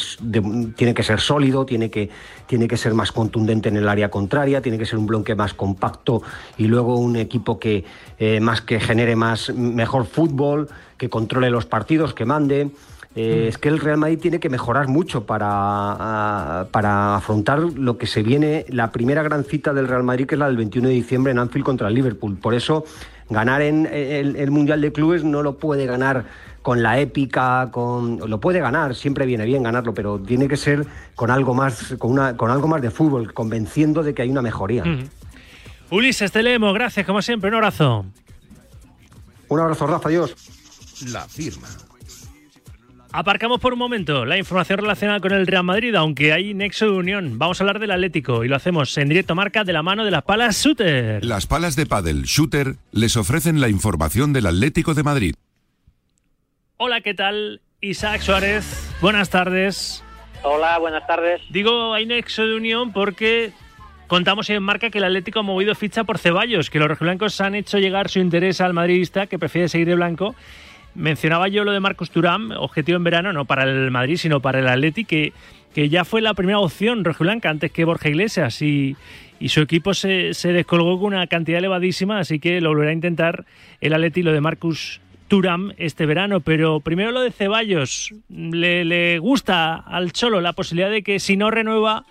[0.75, 2.09] tiene que ser sólido, tiene que,
[2.45, 5.53] tiene que ser más contundente en el área contraria, tiene que ser un bloque más
[5.53, 6.21] compacto
[6.57, 7.85] y luego un equipo que
[8.19, 12.69] eh, más que genere más mejor fútbol, que controle los partidos, que mande.
[13.13, 17.97] Eh, es que el Real Madrid tiene que mejorar mucho para, a- para afrontar lo
[17.97, 20.87] que se viene, la primera gran cita del Real Madrid, que es la del 21
[20.87, 22.37] de diciembre en Anfield contra el Liverpool.
[22.37, 22.85] Por eso,
[23.31, 26.25] ganar en el, el Mundial de Clubes no lo puede ganar
[26.61, 30.85] con la épica, con lo puede ganar, siempre viene bien ganarlo, pero tiene que ser
[31.15, 34.41] con algo más, con una, con algo más de fútbol, convenciendo de que hay una
[34.41, 34.83] mejoría.
[35.89, 36.73] Ulises, te leemos.
[36.73, 37.49] Gracias, como siempre.
[37.49, 38.05] Un abrazo.
[39.47, 40.35] Un abrazo, Rafa, adiós.
[41.11, 41.67] La firma.
[43.13, 46.91] Aparcamos por un momento la información relacionada con el Real Madrid, aunque hay nexo de
[46.91, 47.37] unión.
[47.37, 50.11] Vamos a hablar del Atlético y lo hacemos en directo marca de la mano de
[50.11, 51.25] las palas Shooter.
[51.25, 55.35] Las palas de pádel Shooter les ofrecen la información del Atlético de Madrid.
[56.77, 57.59] Hola, ¿qué tal?
[57.81, 60.05] Isaac Suárez, buenas tardes.
[60.43, 61.41] Hola, buenas tardes.
[61.49, 63.51] Digo, hay nexo de unión porque
[64.07, 67.55] contamos en marca que el Atlético ha movido ficha por Ceballos, que los rojiblancos han
[67.55, 70.33] hecho llegar su interés al madridista, que prefiere seguir de blanco.
[70.95, 74.59] Mencionaba yo lo de Marcos Turán, objetivo en verano, no para el Madrid, sino para
[74.59, 75.33] el Atleti, que,
[75.73, 78.95] que ya fue la primera opción rojiblanca antes que Borja Iglesias y,
[79.39, 82.93] y su equipo se, se descolgó con una cantidad elevadísima, así que lo volverá a
[82.93, 83.45] intentar
[83.79, 86.41] el Atleti, lo de Marcus Turam este verano.
[86.41, 88.13] Pero primero lo de Ceballos.
[88.29, 92.03] Le, le gusta al Cholo la posibilidad de que si no renueva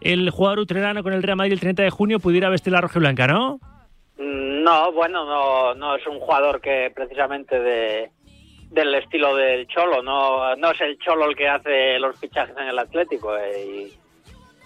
[0.00, 2.98] el jugador utrerano con el Real Madrid el 30 de junio pudiera vestir la roja
[2.98, 3.58] y blanca, ¿no?
[4.16, 8.10] Mm, No, bueno, no, no es un jugador que precisamente de,
[8.70, 12.68] del estilo del Cholo, no, no es el Cholo el que hace los fichajes en
[12.68, 13.90] el Atlético eh,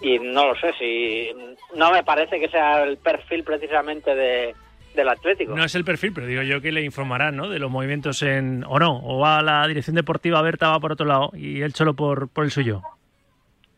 [0.01, 1.31] y, y no lo sé, si
[1.75, 4.53] no me parece que sea el perfil precisamente de,
[4.95, 5.55] del Atlético.
[5.55, 7.49] No es el perfil, pero digo yo que le informarán, ¿no?
[7.49, 8.63] De los movimientos en.
[8.67, 11.73] o no, o va a la dirección deportiva Berta, va por otro lado y el
[11.73, 12.81] Cholo por, por el suyo.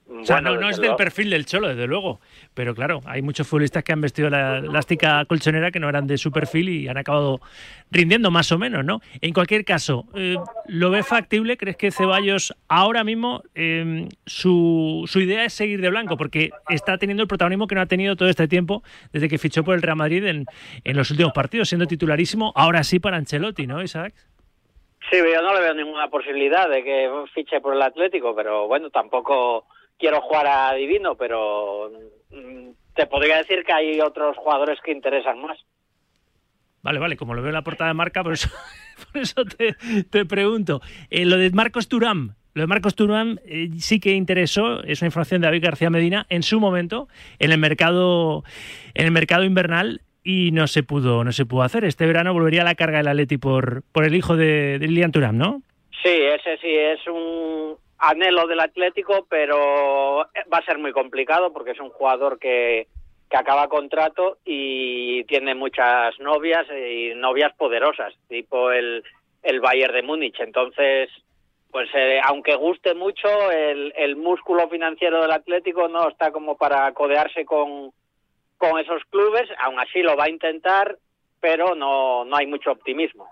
[0.08, 2.20] O sea, Bueno, no, no es del perfil del Cholo, desde luego.
[2.53, 6.18] Pero claro, hay muchos futbolistas que han vestido la elástica colchonera que no eran de
[6.18, 7.41] su perfil y han acabado
[7.89, 9.01] rindiendo más o menos, ¿no?
[9.22, 10.38] En cualquier caso, eh,
[10.68, 11.58] ¿lo ves factible?
[11.58, 16.18] ¿Crees que Ceballos ahora mismo eh, su, su idea es seguir de blanco?
[16.18, 19.64] Porque está teniendo el protagonismo que no ha tenido todo este tiempo desde que fichó
[19.64, 20.45] por el Real Madrid en,
[20.84, 24.14] en los últimos partidos, siendo titularísimo, ahora sí para Ancelotti, ¿no, Isaac?
[25.10, 28.89] Sí, yo no le veo ninguna posibilidad de que fiche por el Atlético, pero bueno,
[28.89, 31.91] tampoco quiero jugar a Divino, pero
[32.31, 35.57] mm, te podría decir que hay otros jugadores que interesan más.
[36.81, 38.49] Vale, vale, como lo veo en la portada de marca, por eso,
[39.11, 40.81] por eso te, te pregunto.
[41.09, 45.07] Eh, lo de Marcos Turán, lo de Marcos Turán eh, sí que interesó, es una
[45.07, 47.07] información de David García Medina, en su momento,
[47.39, 48.43] en el mercado,
[48.93, 51.85] en el mercado invernal, y no se pudo, no se pudo hacer.
[51.85, 55.11] Este verano volvería a la carga del Atleti por, por el hijo de, de Lilian
[55.11, 55.61] Turán, ¿no?
[56.03, 61.71] Sí, ese sí es un anhelo del Atlético, pero va a ser muy complicado porque
[61.71, 62.87] es un jugador que,
[63.29, 69.03] que acaba contrato y tiene muchas novias y novias poderosas, tipo el,
[69.43, 70.39] el Bayern de Múnich.
[70.39, 71.09] Entonces,
[71.71, 76.91] pues eh, aunque guste mucho, el, el músculo financiero del Atlético no está como para
[76.93, 77.91] codearse con,
[78.57, 80.97] con esos clubes, aún así lo va a intentar,
[81.39, 83.27] pero no, no hay mucho optimismo.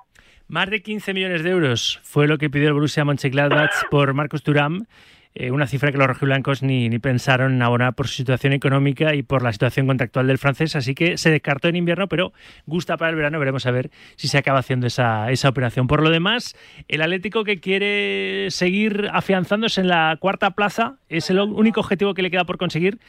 [0.53, 4.43] Más de 15 millones de euros fue lo que pidió el Borussia Mönchengladbach por Marcos
[4.43, 4.85] Thuram,
[5.33, 9.15] eh, una cifra que los rojiblancos ni, ni pensaron en abonar por su situación económica
[9.15, 12.33] y por la situación contractual del francés, así que se descartó en invierno, pero
[12.67, 15.87] gusta para el verano, veremos a ver si se acaba haciendo esa, esa operación.
[15.87, 16.55] Por lo demás,
[16.87, 22.21] el Atlético que quiere seguir afianzándose en la cuarta plaza es el único objetivo que
[22.21, 22.99] le queda por conseguir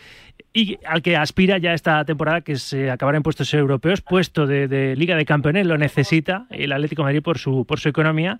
[0.56, 4.46] y al que aspira ya esta temporada, que es eh, acabar en puestos europeos, puesto
[4.46, 8.38] de, Liga de Campeones, lo necesita el Atlético Madrid por su, economía.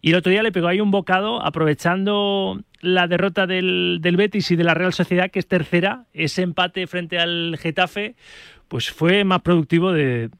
[0.00, 4.52] Y el otro día le pegó ahí un bocado aprovechando la derrota del, del Betis
[4.52, 8.14] y de la Real Sociedad, que es tercera, ese empate frente al Getafe,
[8.68, 10.30] pues fue más productivo de,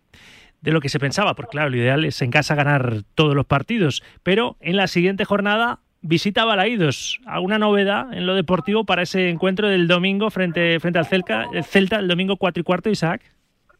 [0.61, 3.47] de lo que se pensaba, porque claro, lo ideal es en casa ganar todos los
[3.47, 4.05] partidos.
[4.23, 7.21] Pero en la siguiente jornada visita Balaídos.
[7.27, 11.65] ¿Alguna novedad en lo deportivo para ese encuentro del domingo frente, frente al Celta, el
[11.65, 13.23] Celta, el domingo 4 y cuarto, Isaac?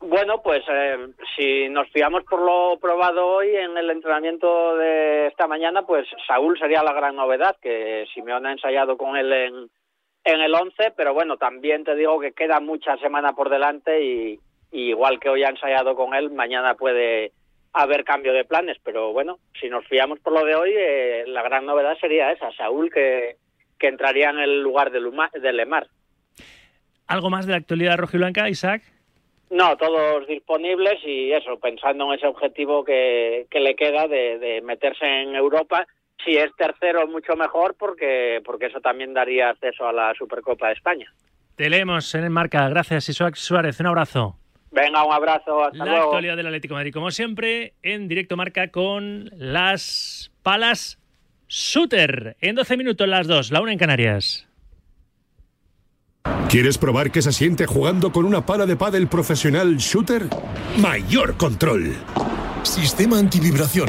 [0.01, 5.47] Bueno, pues eh, si nos fiamos por lo probado hoy en el entrenamiento de esta
[5.47, 9.71] mañana, pues Saúl sería la gran novedad, que Simeone ha ensayado con él en,
[10.25, 14.39] en el 11, pero bueno, también te digo que queda mucha semana por delante y
[14.71, 17.33] igual que hoy ha ensayado con él, mañana puede
[17.83, 21.43] haber cambio de planes, pero bueno, si nos fiamos por lo de hoy, eh, la
[21.43, 23.37] gran novedad sería esa, Saúl que,
[23.79, 25.87] que entraría en el lugar de, Luma- de Lemar.
[27.07, 28.83] ¿Algo más de la actualidad rojiblanca, Isaac?
[29.51, 34.61] No, todos disponibles y eso, pensando en ese objetivo que, que le queda de, de
[34.63, 35.87] meterse en Europa.
[36.25, 40.73] Si es tercero, mucho mejor, porque, porque eso también daría acceso a la Supercopa de
[40.73, 41.13] España.
[41.55, 42.69] Te leemos en el marca.
[42.69, 43.79] Gracias, Isaac Suárez.
[43.81, 44.37] Un abrazo.
[44.71, 46.05] Venga, un abrazo, hasta La luego.
[46.07, 50.99] actualidad del Atlético de Madrid, como siempre, en directo marca con las palas
[51.49, 52.37] Shooter.
[52.41, 54.47] En 12 minutos las dos, la una en Canarias.
[56.49, 60.25] ¿Quieres probar qué se siente jugando con una pala de pádel profesional shooter?
[60.81, 61.95] Mayor control.
[62.63, 63.89] Sistema antivibración.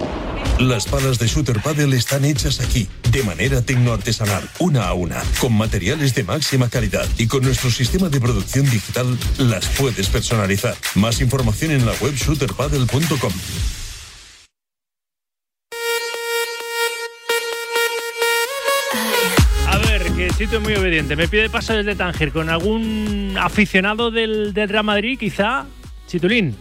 [0.59, 5.53] Las palas de Shooter Paddle están hechas aquí, de manera tecnoartesanal, una a una, con
[5.53, 10.75] materiales de máxima calidad y con nuestro sistema de producción digital las puedes personalizar.
[10.95, 13.33] Más información en la web shooterpaddle.com.
[20.37, 21.15] Que es muy obediente.
[21.15, 25.65] Me pide paso desde Tánger con algún aficionado del, del Real Madrid, quizá.
[26.07, 26.55] Chitulín.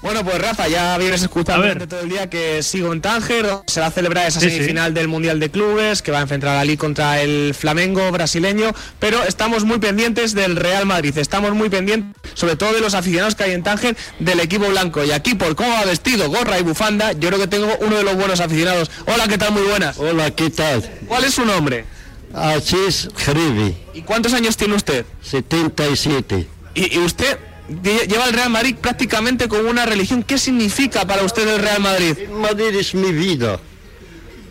[0.00, 1.74] Bueno, pues Rafa, ya vienes escuchando A ver.
[1.74, 3.46] durante todo el día que sigo en Tánger.
[3.46, 4.52] donde Se va a celebrar esa Sí, sí.
[4.56, 8.72] semifinal del Mundial de Clubes, que va a enfrentar a Ali contra el Flamengo brasileño.
[9.00, 11.18] Pero estamos muy pendientes del Real Madrid.
[11.18, 15.02] Estamos muy pendientes, sobre todo de los aficionados que hay en Tánger, del equipo blanco.
[15.02, 18.04] Y aquí, por cómo va vestido, gorra y bufanda, yo creo que tengo uno de
[18.04, 18.92] los buenos aficionados.
[19.06, 19.50] Hola, ¿qué tal?
[19.52, 19.98] Muy buenas.
[19.98, 20.88] Hola, ¿qué tal?
[21.08, 21.84] ¿Cuál es su nombre?
[22.32, 25.04] Asís Jrivi, ¿Y cuántos años tiene usted?
[25.22, 26.46] 77.
[26.74, 27.38] Y, y usted
[27.82, 30.22] lleva el Real Madrid prácticamente como una religión.
[30.22, 32.16] ¿Qué significa para usted el Real Madrid?
[32.18, 33.58] El Madrid es mi vida.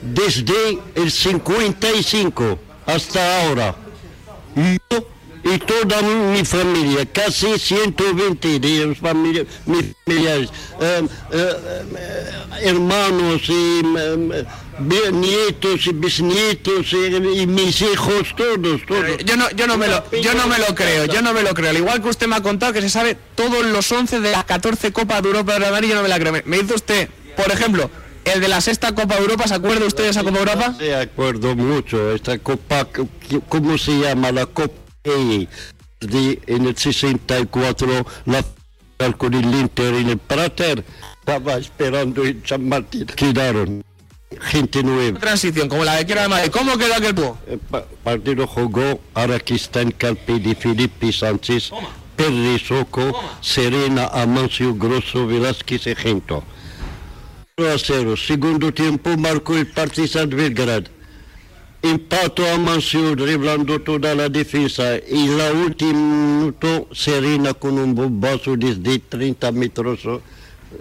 [0.02, 3.76] Desde el 55 hasta ahora.
[4.56, 5.08] Yo
[5.44, 9.46] y toda mi familia, casi 120 de familia-
[10.06, 10.50] familiares,
[10.82, 11.54] eh, eh,
[11.96, 12.32] eh,
[12.64, 13.82] hermanos y
[14.80, 19.18] nietos y bisnietos y, y mis hijos, todos, todos.
[19.26, 21.54] Yo no, yo no me lo, yo no me lo creo, yo no me lo
[21.54, 21.70] creo.
[21.72, 24.46] Al igual que usted me ha contado que se sabe todos los 11 de las
[24.46, 26.34] 14 Copas de Europa de Real Madrid, yo no me la creo.
[26.46, 27.90] Me- dice usted, por ejemplo,
[28.26, 30.70] el de la sexta Copa de Europa, ¿se acuerda usted de esa Copa de Europa?
[30.78, 32.88] De acuerdo mucho, esta copa,
[33.50, 34.32] ¿cómo se llama?
[34.32, 34.74] La Copa.
[36.00, 38.44] De, en el 64, la
[39.18, 40.84] con el Inter en el Prater,
[41.20, 43.06] estaba esperando en San Martín.
[43.06, 43.84] Quedaron
[44.42, 45.20] gente nueva.
[45.20, 46.52] Transición, como la de Quiero de Madrid.
[46.52, 47.36] ¿Cómo quedó aquel pu?
[47.48, 51.72] El pa- partido jugó Araquistán, Calpedi, Felipe Sánchez,
[52.16, 56.44] Perry Soco, Serena, Amancio, Grosso, Velázquez y Gento.
[57.58, 58.18] 0 a 0.
[58.18, 60.84] Segundo tiempo marcó el Partizan Belgrad.
[61.82, 68.98] Empato Amancio driblando toda la defensa y la última minuto Serena con un bombazo desde
[69.00, 70.00] 30 metros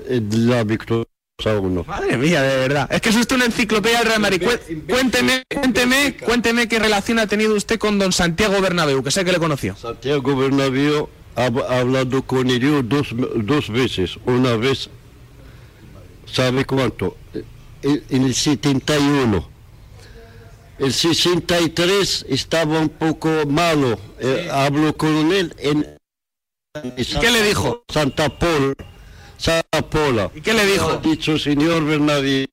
[0.08, 1.04] eh, la victoria
[1.44, 1.84] uno.
[1.84, 2.88] Madre mía, de verdad.
[2.90, 4.42] Es que es usted una enciclopedia del Real Madrid.
[4.42, 9.24] Cué- Cuénteme, cuénteme, cuénteme qué relación ha tenido usted con don Santiago Bernabéu, que sé
[9.24, 9.76] que le conoció.
[9.76, 14.16] Santiago Bernabéu ha ha hablado con ellos dos, dos veces.
[14.24, 14.88] Una vez,
[16.24, 17.16] ¿sabe cuánto?
[17.82, 19.46] En, en el 71.
[20.78, 23.98] El 63 estaba un poco malo.
[24.18, 25.86] Eh, hablo con él en...
[26.72, 27.84] qué le dijo?
[27.92, 28.74] Santa Pola.
[30.34, 30.90] ¿Y qué le dijo?
[30.90, 32.46] Ha dicho, señor Bernabéu.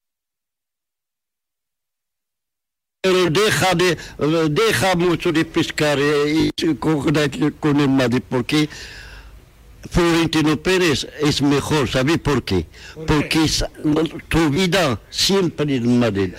[3.02, 7.04] Pero deja de eh, deja mucho de pescar eh, y con,
[7.60, 8.70] con el Madrid porque
[9.90, 12.66] Florentino Pérez es mejor, ¿sabe por qué?
[13.06, 13.66] Porque es-
[14.30, 16.34] tu vida siempre en Madrid.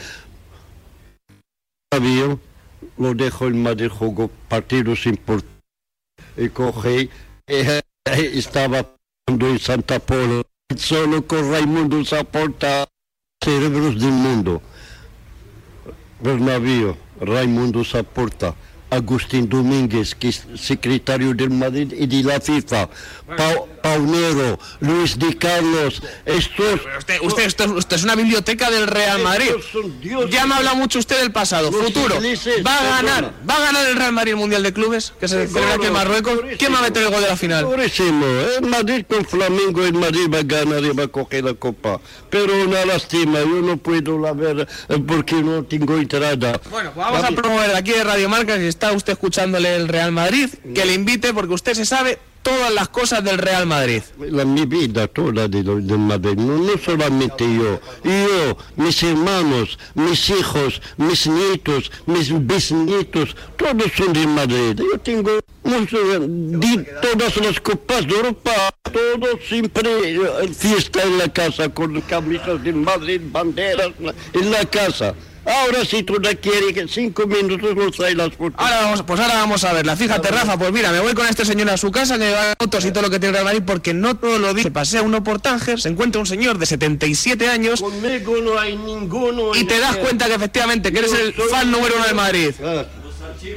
[1.93, 2.41] Sabio,
[2.97, 5.53] lo dejo en Madrid, jugó partidos importantes
[6.39, 7.11] y coge,
[7.47, 8.94] eh, estaba jugando
[9.27, 10.43] en Santa Pola,
[10.77, 12.87] solo con Raimundo Zaporta,
[13.43, 14.63] cerebros del mundo.
[16.21, 18.55] Bernabéu, Raimundo Saporta,
[18.91, 22.89] Agustín Domínguez, que es secretario del Madrid y de la FIFA,
[23.89, 26.81] Paunero, Luis Di Carlos, estos...
[26.99, 29.51] Usted, usted, usted- usted es una biblioteca del Real Madrid.
[30.31, 32.15] Ya me habla mucho usted del pasado, Los futuro.
[32.15, 35.29] ingleses, Va a ganar, va a ganar el Real Madrid el Mundial de Clubes, que
[35.29, 36.41] se celebra aquí en Marruecos.
[36.59, 37.65] ¿Quién va a meter el gol de la final?
[37.65, 38.25] Segurísimo,
[38.59, 42.01] el Madrid con Flamengo, el Madrid va a ganar y va a coger la copa.
[42.31, 46.59] Pero una lástima, yo no puedo la ver eh, porque no tengo entrada.
[46.71, 50.11] Bueno, pues vamos a promover aquí de Radio Marca, si está usted escuchándole el Real
[50.11, 54.03] Madrid, que le invite porque usted se sabe todas las cosas del Real Madrid.
[54.19, 61.27] La, mi vida toda de, Madrid, no, solamente yo, yo, mis hermanos, mis hijos, mis
[61.27, 64.79] nietos, mis bisnietos, todos son de Madrid.
[64.79, 65.31] Yo tengo
[65.65, 68.53] todas las copas de Europa,
[68.93, 73.91] todos siempre eh, fiesta en la casa, con camisas de Madrid, banderas
[74.35, 75.15] en la casa.
[75.47, 78.55] Ahora si tú la quieres, que cinco minutos nos trae las fotos.
[78.57, 79.97] Ahora vamos, pues ahora vamos a verla.
[79.97, 82.53] Fíjate, Rafa, pues mira, me voy con este señor a su casa que me va
[82.53, 84.71] a fotos y todo lo que tiene Real Madrid porque no todo lo dice.
[84.71, 89.55] Pasea uno por Tánger, se encuentra un señor de 77 años Conmigo no hay ninguno.
[89.55, 92.51] y te das cuenta que efectivamente que eres el fan número uno de Madrid.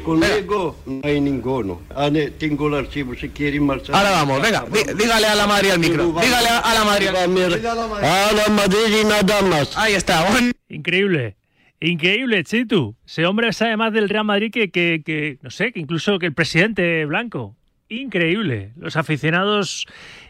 [0.04, 1.82] Conmigo no hay ninguno.
[1.96, 3.96] Ah, Tengo el archivo si quieren marchar.
[3.96, 6.08] Ahora vamos, venga, dí- dígale a la Madrid al micro.
[6.22, 7.08] Dígale a, a la Madrid.
[7.08, 9.78] A la Madrid y nada más.
[9.78, 10.26] Ahí está.
[10.70, 11.36] Increíble.
[11.80, 12.96] Increíble, Chitu.
[13.06, 16.26] Ese hombre sabe más del Real Madrid que, que, que, no sé, que incluso que
[16.26, 17.56] el presidente blanco.
[17.90, 18.72] increíble.
[18.78, 19.86] Los aficionados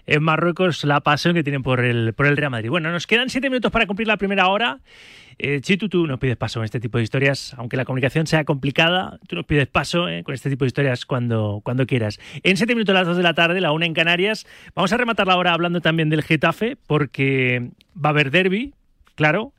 [0.06, 2.70] en Marruecos, la pasión que tienen por el, por el Real Madrid.
[2.70, 4.80] Bueno, nos quedan siete minutos para cumplir la primera hora.
[5.40, 8.44] Eh, Chitu, tú nos pides paso en este tipo de historias, aunque la comunicación sea
[8.44, 12.20] complicada, tú nos pides paso eh, con este tipo de historias cuando, cuando quieras.
[12.42, 14.98] En siete minutos a las dos de la tarde, la una en Canarias, vamos a
[14.98, 18.74] rematar la hora hablando también del Getafe, porque va a haber derby,
[19.14, 19.54] claro,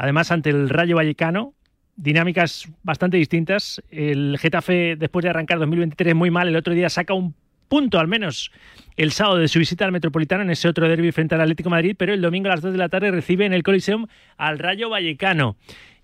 [0.00, 1.52] además ante el Rayo Vallecano,
[1.94, 3.82] dinámicas bastante distintas.
[3.90, 7.34] El Getafe, después de arrancar 2023 muy mal, el otro día saca un
[7.68, 8.50] punto al menos
[8.96, 11.76] el sábado de su visita al Metropolitano en ese otro derby frente al Atlético de
[11.76, 14.06] Madrid, pero el domingo a las 2 de la tarde recibe en el Coliseum
[14.38, 15.56] al Rayo Vallecano.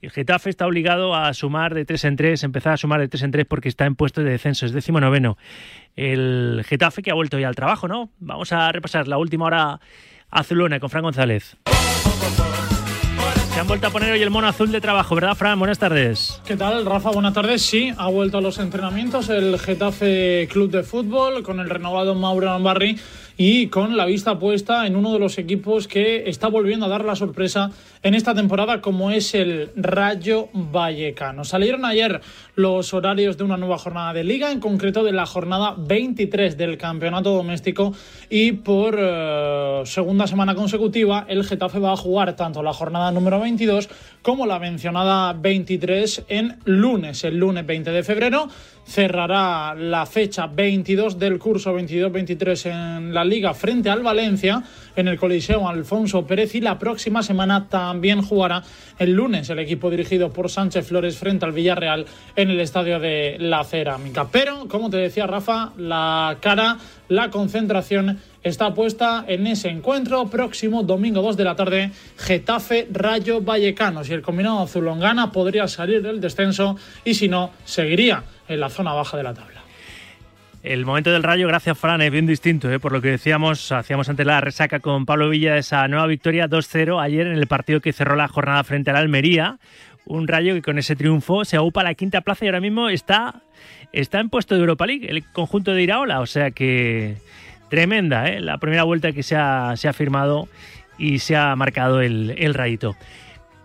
[0.03, 3.23] El Getafe está obligado a sumar de 3 en 3, empezar a sumar de 3
[3.23, 5.39] en 3 porque está en puesto de descenso, es décimo noveno.
[5.97, 8.11] El Getafe que ha vuelto ya al trabajo, ¿no?
[8.19, 9.81] Vamos a repasar la última hora
[10.29, 11.57] azulona con Fran González.
[13.57, 15.59] Se han vuelto a poner hoy el mono azul de trabajo, ¿verdad, Fran?
[15.59, 16.43] Buenas tardes.
[16.45, 17.11] ¿Qué tal, Rafa?
[17.11, 17.63] Buenas tardes.
[17.63, 22.51] Sí, ha vuelto a los entrenamientos el Getafe Club de Fútbol con el renovado Mauro
[22.51, 22.99] Ambarri
[23.39, 27.07] y con la vista puesta en uno de los equipos que está volviendo a dar
[27.07, 27.71] la sorpresa
[28.03, 31.45] en esta temporada, como es el Rayo Vallecano.
[31.45, 32.21] Salieron ayer
[32.57, 36.77] los horarios de una nueva jornada de liga, en concreto de la jornada 23 del
[36.77, 37.95] campeonato doméstico.
[38.29, 43.39] Y por eh, segunda semana consecutiva el Getafe va a jugar tanto la jornada número
[43.39, 43.89] 22
[44.23, 48.49] como la mencionada 23 en lunes, el lunes 20 de febrero
[48.87, 54.63] cerrará la fecha 22 del curso 22-23 en la liga frente al Valencia
[54.95, 58.63] en el Coliseo Alfonso Pérez y la próxima semana también jugará
[58.99, 62.07] el lunes el equipo dirigido por Sánchez Flores frente al Villarreal
[62.51, 64.29] el estadio de la Cerámica.
[64.31, 66.79] Pero, como te decía Rafa, la cara,
[67.09, 73.41] la concentración está puesta en ese encuentro próximo domingo 2 de la tarde Getafe Rayo
[73.41, 74.05] Vallecano.
[74.05, 78.93] Si el combinado azulongana podría salir del descenso y si no, seguiría en la zona
[78.93, 79.67] baja de la tabla.
[80.67, 82.81] El momento del rayo, gracias Fran, es bien distinto, ¿eh?
[82.81, 86.49] por lo que decíamos, hacíamos antes la resaca con Pablo Villa de esa nueva victoria
[86.49, 89.61] 2-0 ayer en el partido que cerró la jornada frente al Almería.
[90.07, 92.89] Un rayo que con ese triunfo se aúpa a la quinta plaza y ahora mismo
[92.89, 93.43] está,
[93.93, 97.17] está en puesto de Europa League, el conjunto de Iraola, o sea que
[97.69, 98.41] tremenda, ¿eh?
[98.41, 100.49] la primera vuelta que se ha, se ha firmado
[100.97, 102.97] y se ha marcado el, el rayito.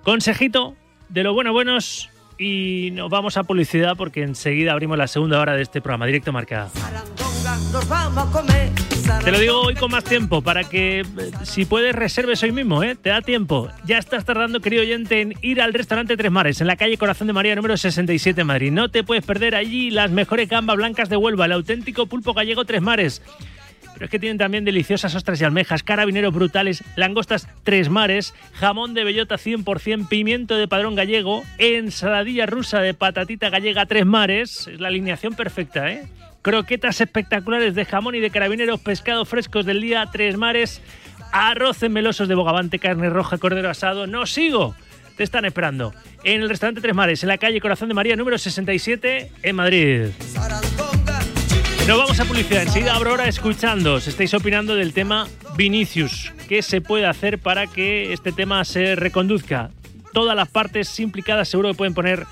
[0.03, 0.75] Consejito
[1.09, 5.55] de lo bueno buenos y nos vamos a publicidad porque enseguida abrimos la segunda hora
[5.55, 6.69] de este programa, directo marca.
[7.71, 8.69] Nos vamos a comer.
[9.23, 11.05] Te lo digo hoy con más tiempo para que eh,
[11.43, 12.95] si puedes reserves hoy mismo, ¿eh?
[12.95, 13.69] Te da tiempo.
[13.85, 17.27] Ya estás tardando, querido oyente, en ir al restaurante Tres Mares, en la calle Corazón
[17.27, 18.71] de María número 67 en Madrid.
[18.71, 22.65] No te puedes perder allí las mejores gambas blancas de Huelva, el auténtico pulpo gallego
[22.65, 23.21] Tres Mares.
[23.93, 28.95] Pero es que tienen también deliciosas ostras y almejas, carabineros brutales, langostas tres mares, jamón
[28.95, 34.67] de bellota 100%, pimiento de padrón gallego, ensaladilla rusa de patatita gallega tres mares.
[34.67, 36.07] Es la alineación perfecta, ¿eh?
[36.41, 40.81] Croquetas espectaculares de jamón y de carabineros, pescados frescos del día, tres mares,
[41.31, 44.07] arroces melosos de bogavante, carne roja, cordero asado.
[44.07, 44.75] ¡No sigo!
[45.17, 48.37] Te están esperando en el restaurante Tres Mares, en la calle Corazón de María número
[48.37, 50.07] 67 en Madrid.
[51.87, 52.63] Nos vamos a publicidad.
[52.63, 53.97] Enseguida abro hora escuchando.
[53.97, 55.27] Estáis opinando del tema
[55.57, 56.31] Vinicius.
[56.47, 59.69] ¿Qué se puede hacer para que este tema se reconduzca?
[60.13, 62.25] Todas las partes implicadas seguro que pueden poner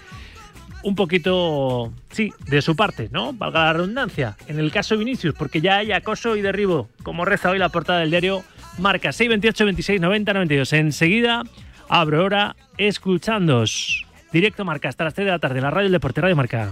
[0.83, 3.33] un poquito, sí, de su parte, ¿no?
[3.33, 4.37] Valga la redundancia.
[4.47, 7.69] En el caso de Vinicius, porque ya hay acoso y derribo, como reza hoy la
[7.69, 8.43] portada del diario
[8.77, 10.73] Marca 628 26 90 92.
[10.73, 11.43] Enseguida
[11.89, 14.05] abro hora escuchándos.
[14.31, 16.71] Directo Marca hasta las 3 de la tarde, la radio del Deporte Radio Marca.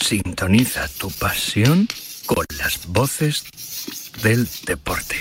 [0.00, 1.86] Sintoniza tu pasión
[2.26, 3.44] con las voces
[4.22, 5.16] del deporte.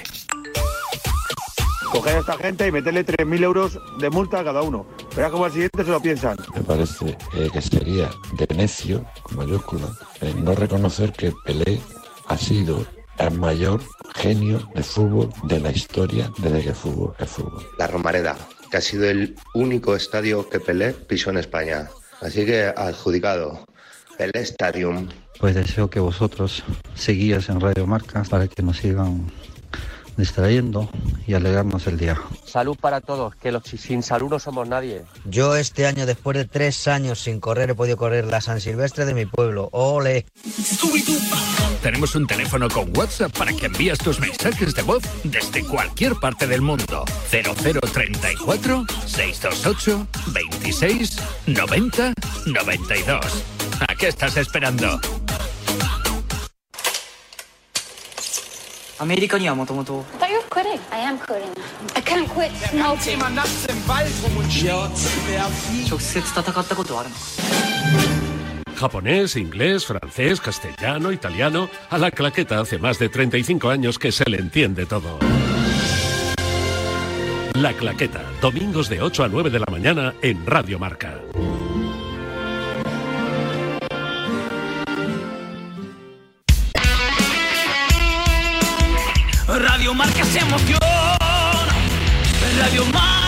[1.91, 4.85] Coger a esta gente y meterle 3.000 euros de multa a cada uno.
[5.15, 6.37] Verás como al siguiente se lo piensan.
[6.55, 9.87] Me parece eh, que sería de necio, con mayúscula,
[10.21, 11.81] eh, no reconocer que Pelé
[12.27, 12.85] ha sido
[13.17, 13.81] el mayor
[14.15, 17.67] genio de fútbol de la historia desde que el fútbol es fútbol.
[17.77, 18.37] La Romareda,
[18.69, 21.89] que ha sido el único estadio que Pelé pisó en España.
[22.21, 23.66] Así que adjudicado.
[24.17, 25.07] Pelé Stadium.
[25.39, 26.63] Pues deseo que vosotros
[26.95, 29.31] seguías en Radio Marca para que nos sigan
[30.17, 30.89] distrayendo
[31.27, 32.19] y alegrarnos el día.
[32.45, 35.03] Salud para todos, que los sin salud no somos nadie.
[35.25, 39.05] Yo este año, después de tres años sin correr, he podido correr la San Silvestre
[39.05, 39.69] de mi pueblo.
[39.71, 40.25] ¡Ole!
[41.83, 46.47] Tenemos un teléfono con WhatsApp para que envíes tus mensajes de voz desde cualquier parte
[46.47, 47.05] del mundo.
[47.29, 52.13] 0034 628 26 90
[52.47, 53.56] 92.
[53.88, 55.00] ¿A qué estás esperando?
[58.98, 60.78] アメリカにはもともと I thought you were quitting.
[60.92, 61.50] I am quitting.
[61.96, 63.18] I can't quit smoking.
[65.88, 67.16] 直接戦ったことはあるの
[68.76, 71.68] Japonés, inglés, francés, castellano, italiano.
[71.90, 75.18] A la claqueta hace más de 35 años que se le entiende todo.
[77.54, 81.20] La claqueta, domingos de 8 a 9 de la mañana en Radio Marca.
[89.87, 91.65] Radio Marca se emociona.
[92.59, 93.26] Radio Marca.